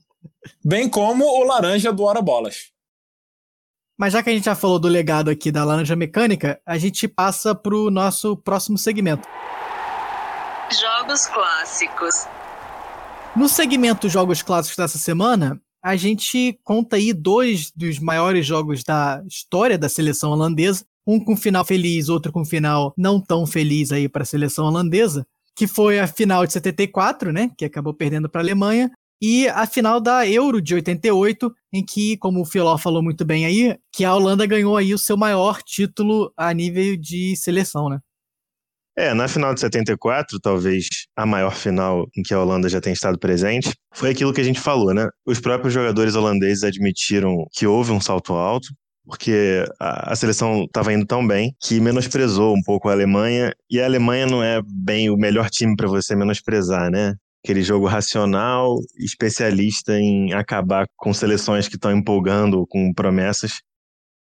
[0.65, 2.73] Bem como o Laranja do Hora Bolas.
[3.97, 7.07] Mas já que a gente já falou do legado aqui da Laranja Mecânica, a gente
[7.07, 9.29] passa pro nosso próximo segmento.
[10.73, 12.27] Jogos clássicos.
[13.37, 19.23] No segmento Jogos Clássicos dessa semana, a gente conta aí dois dos maiores jogos da
[19.29, 24.09] história da seleção holandesa, um com final feliz, outro com final não tão feliz aí
[24.09, 28.41] para a seleção holandesa, que foi a final de 74, né, que acabou perdendo para
[28.41, 28.91] a Alemanha,
[29.21, 33.45] e a final da Euro de 88, em que, como o Filó falou muito bem
[33.45, 38.01] aí, que a Holanda ganhou aí o seu maior título a nível de seleção, né?
[38.97, 40.87] É, na final de 74, talvez
[41.17, 44.45] a maior final em que a Holanda já tem estado presente, foi aquilo que a
[44.45, 45.09] gente falou, né?
[45.27, 48.69] Os próprios jogadores holandeses admitiram que houve um salto alto,
[49.05, 53.81] porque a, a seleção estava indo tão bem que menosprezou um pouco a Alemanha, e
[53.81, 57.15] a Alemanha não é bem o melhor time para você menosprezar, né?
[57.45, 63.61] aquele jogo racional, especialista em acabar com seleções que estão empolgando com promessas.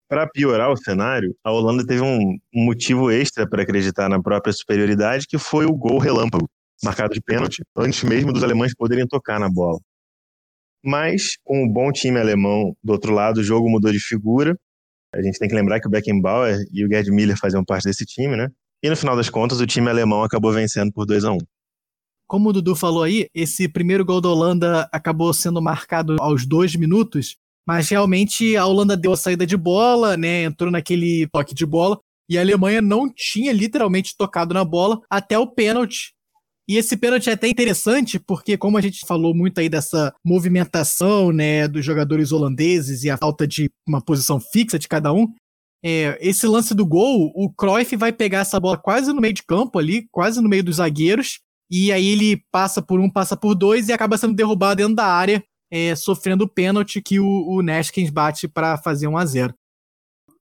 [0.07, 5.25] Para piorar o cenário, a Holanda teve um motivo extra para acreditar na própria superioridade,
[5.27, 6.47] que foi o gol relâmpago,
[6.83, 9.79] marcado de pênalti, antes mesmo dos alemães poderem tocar na bola.
[10.83, 14.55] Mas, com o bom time alemão do outro lado, o jogo mudou de figura.
[15.11, 18.05] A gente tem que lembrar que o Beckenbauer e o Gerd Miller faziam parte desse
[18.05, 18.49] time, né?
[18.83, 21.37] E no final das contas, o time alemão acabou vencendo por 2 a 1
[22.27, 26.75] como o Dudu falou aí, esse primeiro gol da Holanda acabou sendo marcado aos dois
[26.75, 27.37] minutos,
[27.67, 30.43] mas realmente a Holanda deu a saída de bola, né?
[30.43, 31.99] Entrou naquele toque de bola
[32.29, 36.13] e a Alemanha não tinha literalmente tocado na bola até o pênalti.
[36.67, 41.31] E esse pênalti é até interessante porque, como a gente falou muito aí dessa movimentação,
[41.31, 45.31] né, dos jogadores holandeses e a falta de uma posição fixa de cada um,
[45.83, 49.43] é, esse lance do gol, o Cruyff vai pegar essa bola quase no meio de
[49.43, 51.39] campo ali, quase no meio dos zagueiros,
[51.69, 55.05] e aí ele passa por um, passa por dois e acaba sendo derrubado dentro da
[55.05, 55.43] área,
[55.75, 59.53] é, sofrendo o pênalti que o, o Neskins bate para fazer 1 a 0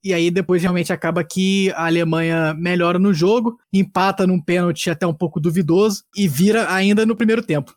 [0.05, 5.05] E aí depois realmente acaba que a Alemanha melhora no jogo, empata num pênalti até
[5.05, 7.75] um pouco duvidoso e vira ainda no primeiro tempo.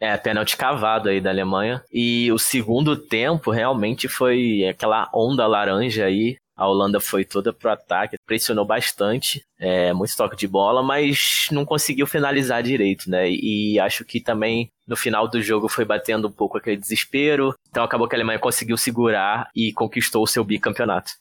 [0.00, 1.80] É, pênalti cavado aí da Alemanha.
[1.92, 7.70] E o segundo tempo realmente foi aquela onda laranja aí a Holanda foi toda pro
[7.70, 13.30] ataque, pressionou bastante, é, muito toque de bola, mas não conseguiu finalizar direito, né?
[13.30, 17.54] E acho que também no final do jogo foi batendo um pouco aquele desespero.
[17.68, 21.12] Então acabou que a Alemanha conseguiu segurar e conquistou o seu bicampeonato.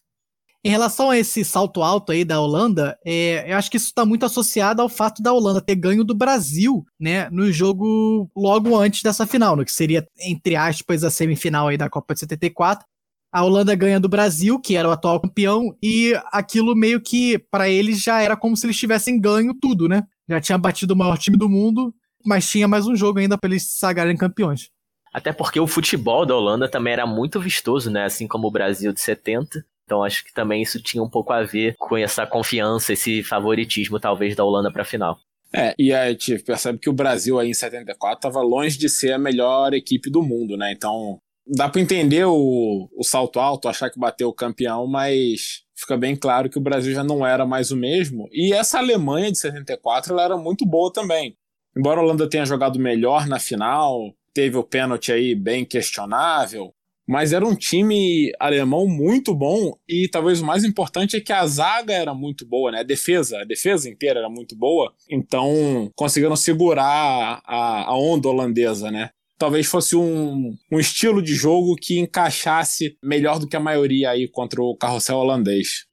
[0.65, 4.03] Em relação a esse salto alto aí da Holanda, é, eu acho que isso está
[4.03, 9.03] muito associado ao fato da Holanda ter ganho do Brasil, né, no jogo logo antes
[9.03, 12.83] dessa final, no que seria, entre aspas, a semifinal aí da Copa de 74,
[13.31, 17.69] a Holanda ganha do Brasil, que era o atual campeão, e aquilo meio que, para
[17.69, 20.03] eles, já era como se eles tivessem ganho tudo, né?
[20.27, 21.93] Já tinha batido o maior time do mundo,
[22.25, 24.69] mas tinha mais um jogo ainda para eles se sagrarem campeões.
[25.13, 28.05] Até porque o futebol da Holanda também era muito vistoso, né?
[28.05, 29.65] Assim como o Brasil de 70.
[29.85, 33.99] Então acho que também isso tinha um pouco a ver com essa confiança, esse favoritismo
[33.99, 35.17] talvez da Holanda para a final.
[35.53, 39.13] É, e a gente percebe que o Brasil aí em 74 estava longe de ser
[39.13, 40.73] a melhor equipe do mundo, né?
[40.73, 41.17] Então
[41.47, 46.15] dá para entender o, o salto alto, achar que bateu o campeão, mas fica bem
[46.15, 48.27] claro que o Brasil já não era mais o mesmo.
[48.31, 51.37] E essa Alemanha de 74 ela era muito boa também.
[51.77, 56.73] Embora a Holanda tenha jogado melhor na final, teve o pênalti aí bem questionável,
[57.07, 61.45] mas era um time alemão muito bom e talvez o mais importante é que a
[61.45, 62.79] zaga era muito boa, né?
[62.79, 68.89] A defesa, a defesa inteira era muito boa, então conseguiram segurar a, a onda holandesa,
[68.89, 69.11] né?
[69.37, 74.27] Talvez fosse um, um estilo de jogo que encaixasse melhor do que a maioria aí
[74.27, 75.85] contra o carrossel holandês.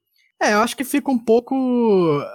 [0.42, 1.54] É, eu acho que fica um pouco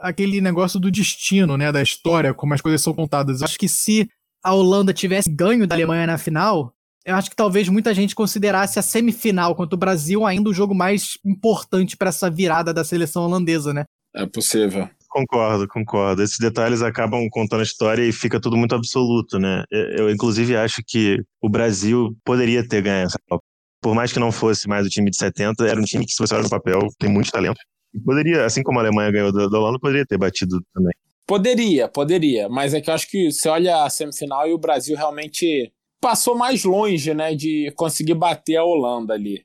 [0.02, 3.42] aquele negócio do destino, né, da história, como as coisas são contadas.
[3.42, 4.08] Eu acho que se
[4.42, 6.74] a Holanda tivesse ganho da Alemanha na final,
[7.06, 10.74] eu acho que talvez muita gente considerasse a semifinal contra o Brasil ainda o jogo
[10.74, 13.84] mais importante para essa virada da seleção holandesa, né?
[14.16, 14.90] É possível.
[15.10, 16.22] Concordo, concordo.
[16.22, 19.64] Esses detalhes acabam contando a história e fica tudo muito absoluto, né?
[19.72, 23.44] Eu, inclusive, acho que o Brasil poderia ter ganho essa Copa.
[23.82, 26.18] Por mais que não fosse mais o time de 70, era um time que, se
[26.20, 27.60] você olhar no papel, tem muito talento.
[27.94, 30.94] E poderia, assim como a Alemanha ganhou da, da Holanda, poderia ter batido também.
[31.26, 32.50] Poderia, poderia.
[32.50, 36.36] Mas é que eu acho que você olha a semifinal e o Brasil realmente passou
[36.36, 39.44] mais longe, né, de conseguir bater a Holanda ali.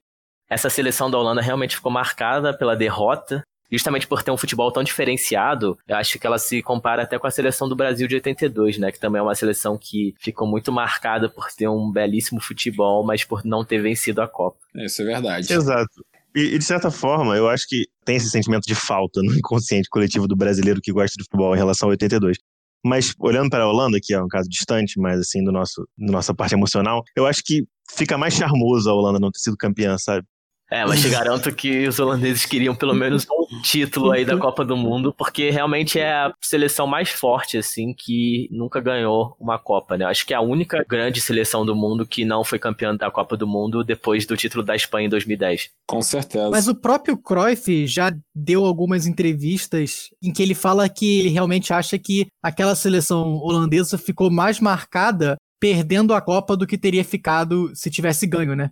[0.50, 3.42] Essa seleção da Holanda realmente ficou marcada pela derrota
[3.76, 7.26] justamente por ter um futebol tão diferenciado, eu acho que ela se compara até com
[7.26, 8.92] a seleção do Brasil de 82, né?
[8.92, 13.24] Que também é uma seleção que ficou muito marcada por ter um belíssimo futebol, mas
[13.24, 14.58] por não ter vencido a Copa.
[14.74, 15.52] Isso é verdade.
[15.52, 16.04] Exato.
[16.34, 20.26] E, de certa forma, eu acho que tem esse sentimento de falta no inconsciente coletivo
[20.26, 22.38] do brasileiro que gosta de futebol em relação a 82.
[22.84, 26.12] Mas olhando para a Holanda, que é um caso distante, mas assim, do nosso, da
[26.12, 27.64] nossa parte emocional, eu acho que
[27.96, 30.26] fica mais charmoso a Holanda não ter sido campeã, sabe?
[30.72, 34.64] É, mas te garanto que os holandeses queriam pelo menos um título aí da Copa
[34.64, 39.96] do Mundo, porque realmente é a seleção mais forte, assim, que nunca ganhou uma Copa,
[39.96, 40.04] né?
[40.04, 43.36] Acho que é a única grande seleção do mundo que não foi campeã da Copa
[43.36, 45.70] do Mundo depois do título da Espanha em 2010.
[45.86, 46.50] Com certeza.
[46.50, 51.72] Mas o próprio Cruyff já deu algumas entrevistas em que ele fala que ele realmente
[51.72, 57.70] acha que aquela seleção holandesa ficou mais marcada perdendo a Copa do que teria ficado
[57.74, 58.70] se tivesse ganho, né?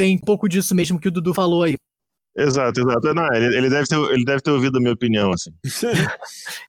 [0.00, 1.76] tem um pouco disso mesmo que o Dudu falou aí.
[2.36, 3.14] Exato, exato.
[3.14, 5.50] Não, ele, ele, deve ter, ele deve ter ouvido a minha opinião, assim.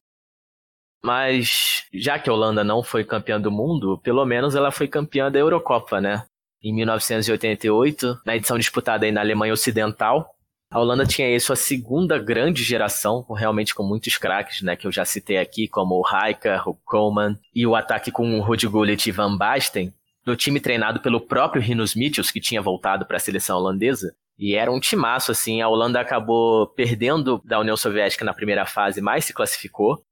[1.03, 5.31] Mas, já que a Holanda não foi campeã do mundo, pelo menos ela foi campeã
[5.31, 6.25] da Eurocopa, né?
[6.63, 10.29] Em 1988, na edição disputada aí na Alemanha Ocidental,
[10.69, 14.75] a Holanda tinha aí sua segunda grande geração, realmente com muitos craques, né?
[14.75, 18.41] Que eu já citei aqui, como o Rijkaard, o Koeman, e o ataque com o
[18.41, 19.91] Ruud Gullit e Van Basten
[20.23, 24.15] do time treinado pelo próprio Rinus Michels, que tinha voltado para a seleção holandesa.
[24.41, 25.61] E era um timaço, assim.
[25.61, 30.03] A Holanda acabou perdendo da União Soviética na primeira fase, mas se classificou.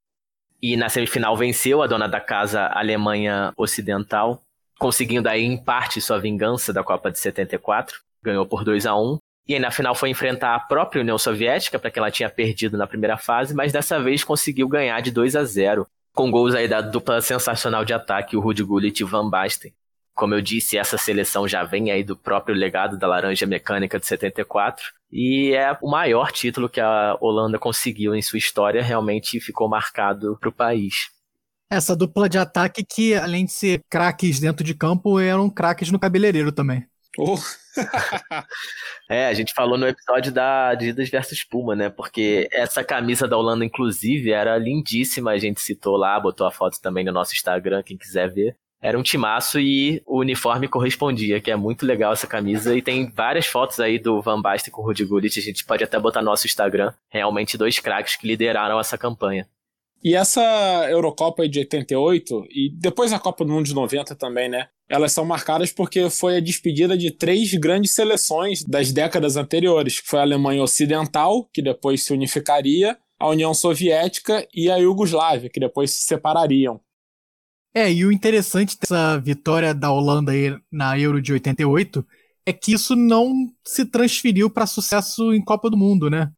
[0.61, 4.39] E na semifinal venceu a dona da casa a Alemanha Ocidental,
[4.77, 7.99] conseguindo aí, em parte, sua vingança da Copa de 74.
[8.21, 9.17] Ganhou por 2 a 1
[9.47, 12.77] E aí na final foi enfrentar a própria União Soviética, para que ela tinha perdido
[12.77, 16.67] na primeira fase, mas dessa vez conseguiu ganhar de 2 a 0 com gols aí
[16.67, 19.73] da dupla sensacional de ataque, o Ruud Gullit e Van Basten.
[20.19, 24.05] Como eu disse, essa seleção já vem aí do próprio legado da Laranja Mecânica de
[24.05, 29.69] 74 e é o maior título que a Holanda conseguiu em sua história, realmente ficou
[29.69, 31.07] marcado para o país.
[31.71, 35.97] Essa dupla de ataque que, além de ser craques dentro de campo, eram craques no
[35.97, 36.85] cabeleireiro também.
[37.17, 37.37] Oh.
[39.09, 41.89] é, a gente falou no episódio da Adidas versus Puma, né?
[41.89, 45.31] Porque essa camisa da Holanda, inclusive, era lindíssima.
[45.31, 48.97] A gente citou lá, botou a foto também no nosso Instagram, quem quiser ver era
[48.97, 52.75] um timaço e o uniforme correspondia, que é muito legal essa camisa.
[52.75, 55.83] E tem várias fotos aí do Van Basten com o Rudy Gullit, a gente pode
[55.83, 56.93] até botar no nosso Instagram.
[57.09, 59.47] Realmente dois craques que lideraram essa campanha.
[60.01, 60.41] E essa
[60.89, 64.69] Eurocopa de 88, e depois a Copa do Mundo de 90 também, né?
[64.87, 70.07] Elas são marcadas porque foi a despedida de três grandes seleções das décadas anteriores, que
[70.07, 75.59] foi a Alemanha Ocidental, que depois se unificaria, a União Soviética e a Iugoslávia, que
[75.59, 76.79] depois se separariam.
[77.73, 80.31] É, e o interessante dessa vitória da Holanda
[80.71, 82.05] na Euro de 88
[82.45, 86.31] é que isso não se transferiu para sucesso em Copa do Mundo, né?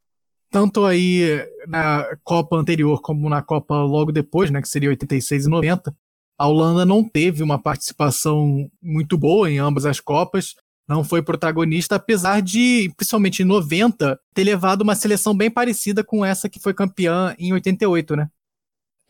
[0.49, 5.49] Tanto aí na Copa anterior como na Copa logo depois, né, que seria 86 e
[5.49, 5.95] 90,
[6.37, 10.55] a Holanda não teve uma participação muito boa em ambas as Copas,
[10.85, 16.25] não foi protagonista, apesar de, principalmente em 90, ter levado uma seleção bem parecida com
[16.25, 18.27] essa que foi campeã em 88, né?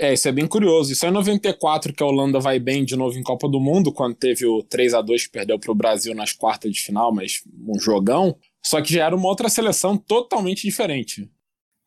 [0.01, 0.91] É, isso é bem curioso.
[0.91, 3.93] Isso é em 94 que a Holanda vai bem de novo em Copa do Mundo,
[3.93, 7.13] quando teve o 3 a 2 que perdeu para o Brasil nas quartas de final,
[7.13, 8.35] mas um jogão.
[8.65, 11.29] Só que já era uma outra seleção totalmente diferente.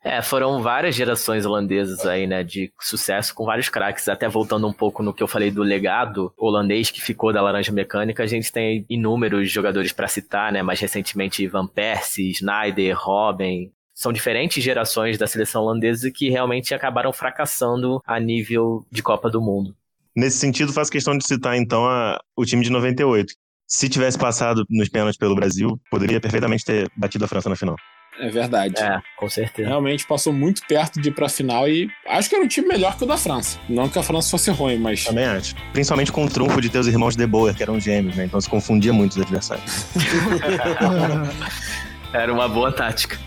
[0.05, 4.09] É, foram várias gerações holandesas aí, né, de sucesso com vários craques.
[4.09, 7.73] Até voltando um pouco no que eu falei do legado holandês que ficou da Laranja
[7.73, 13.73] Mecânica, a gente tem inúmeros jogadores para citar, né, mais recentemente Van Persie, Schneider, Robben,
[13.95, 19.41] são diferentes gerações da seleção holandesa que realmente acabaram fracassando a nível de Copa do
[19.41, 19.75] Mundo.
[20.17, 23.33] Nesse sentido, faço questão de citar então a, o time de 98.
[23.67, 27.77] Se tivesse passado nos pênaltis pelo Brasil, poderia perfeitamente ter batido a França na final.
[28.21, 28.81] É verdade.
[28.81, 29.69] É, com certeza.
[29.69, 32.97] Realmente passou muito perto de ir pra final e acho que era um time melhor
[32.97, 33.59] que o da França.
[33.69, 35.05] Não que a França fosse ruim, mas.
[35.05, 35.57] Também acho.
[35.73, 38.27] Principalmente com o trunfo de ter os irmãos De Boer, que eram gêmeos, né?
[38.27, 39.87] Então se confundia muito os adversários.
[42.13, 43.19] era uma boa tática.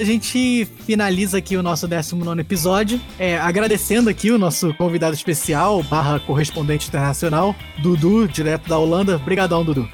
[0.00, 5.82] A gente finaliza aqui o nosso 19 episódio, é, agradecendo aqui o nosso convidado especial,
[5.82, 9.16] barra correspondente internacional, Dudu, direto da Holanda.
[9.16, 9.88] Obrigadão, Dudu.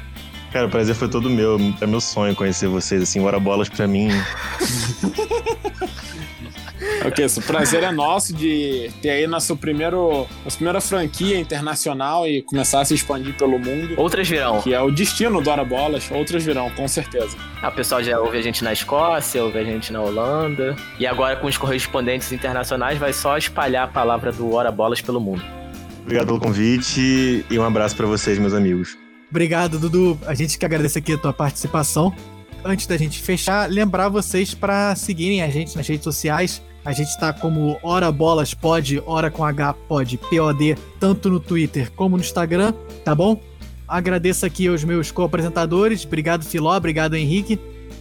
[0.52, 1.58] Cara, o prazer foi todo meu.
[1.80, 4.08] É meu sonho conhecer vocês, assim, hora bolas pra mim.
[7.06, 12.40] Ok, o prazer é nosso de ter aí nosso primeiro, nossa primeira franquia internacional e
[12.42, 13.94] começar a se expandir pelo mundo.
[13.98, 14.62] Outras virão.
[14.62, 17.36] Que é o destino do Hora Bolas, outras virão, com certeza.
[17.62, 20.76] Ah, o pessoal já ouve a gente na Escócia, ouve a gente na Holanda.
[20.98, 25.20] E agora com os correspondentes internacionais vai só espalhar a palavra do Hora Bolas pelo
[25.20, 25.42] mundo.
[26.02, 28.96] Obrigado pelo convite e um abraço para vocês, meus amigos.
[29.30, 30.18] Obrigado, Dudu.
[30.26, 32.14] A gente que agradece aqui a tua participação.
[32.64, 37.18] Antes da gente fechar, lembrar vocês para seguirem a gente nas redes sociais a gente
[37.18, 42.22] tá como Hora Bolas Pod, Hora com H Pod, POD, tanto no Twitter como no
[42.22, 42.74] Instagram,
[43.04, 43.40] tá bom?
[43.88, 46.04] Agradeço aqui aos meus co-apresentadores.
[46.04, 46.76] Obrigado, Filó.
[46.76, 47.58] Obrigado, Henrique.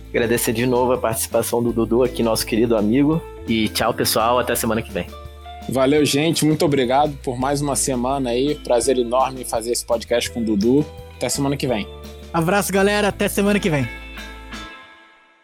[0.09, 3.21] Agradecer de novo a participação do Dudu aqui, nosso querido amigo.
[3.47, 4.39] E tchau, pessoal.
[4.39, 5.07] Até semana que vem.
[5.69, 6.45] Valeu, gente.
[6.45, 8.55] Muito obrigado por mais uma semana aí.
[8.55, 10.85] Prazer enorme fazer esse podcast com o Dudu.
[11.15, 11.87] Até semana que vem.
[12.33, 13.07] Abraço, galera.
[13.07, 14.02] Até semana que vem.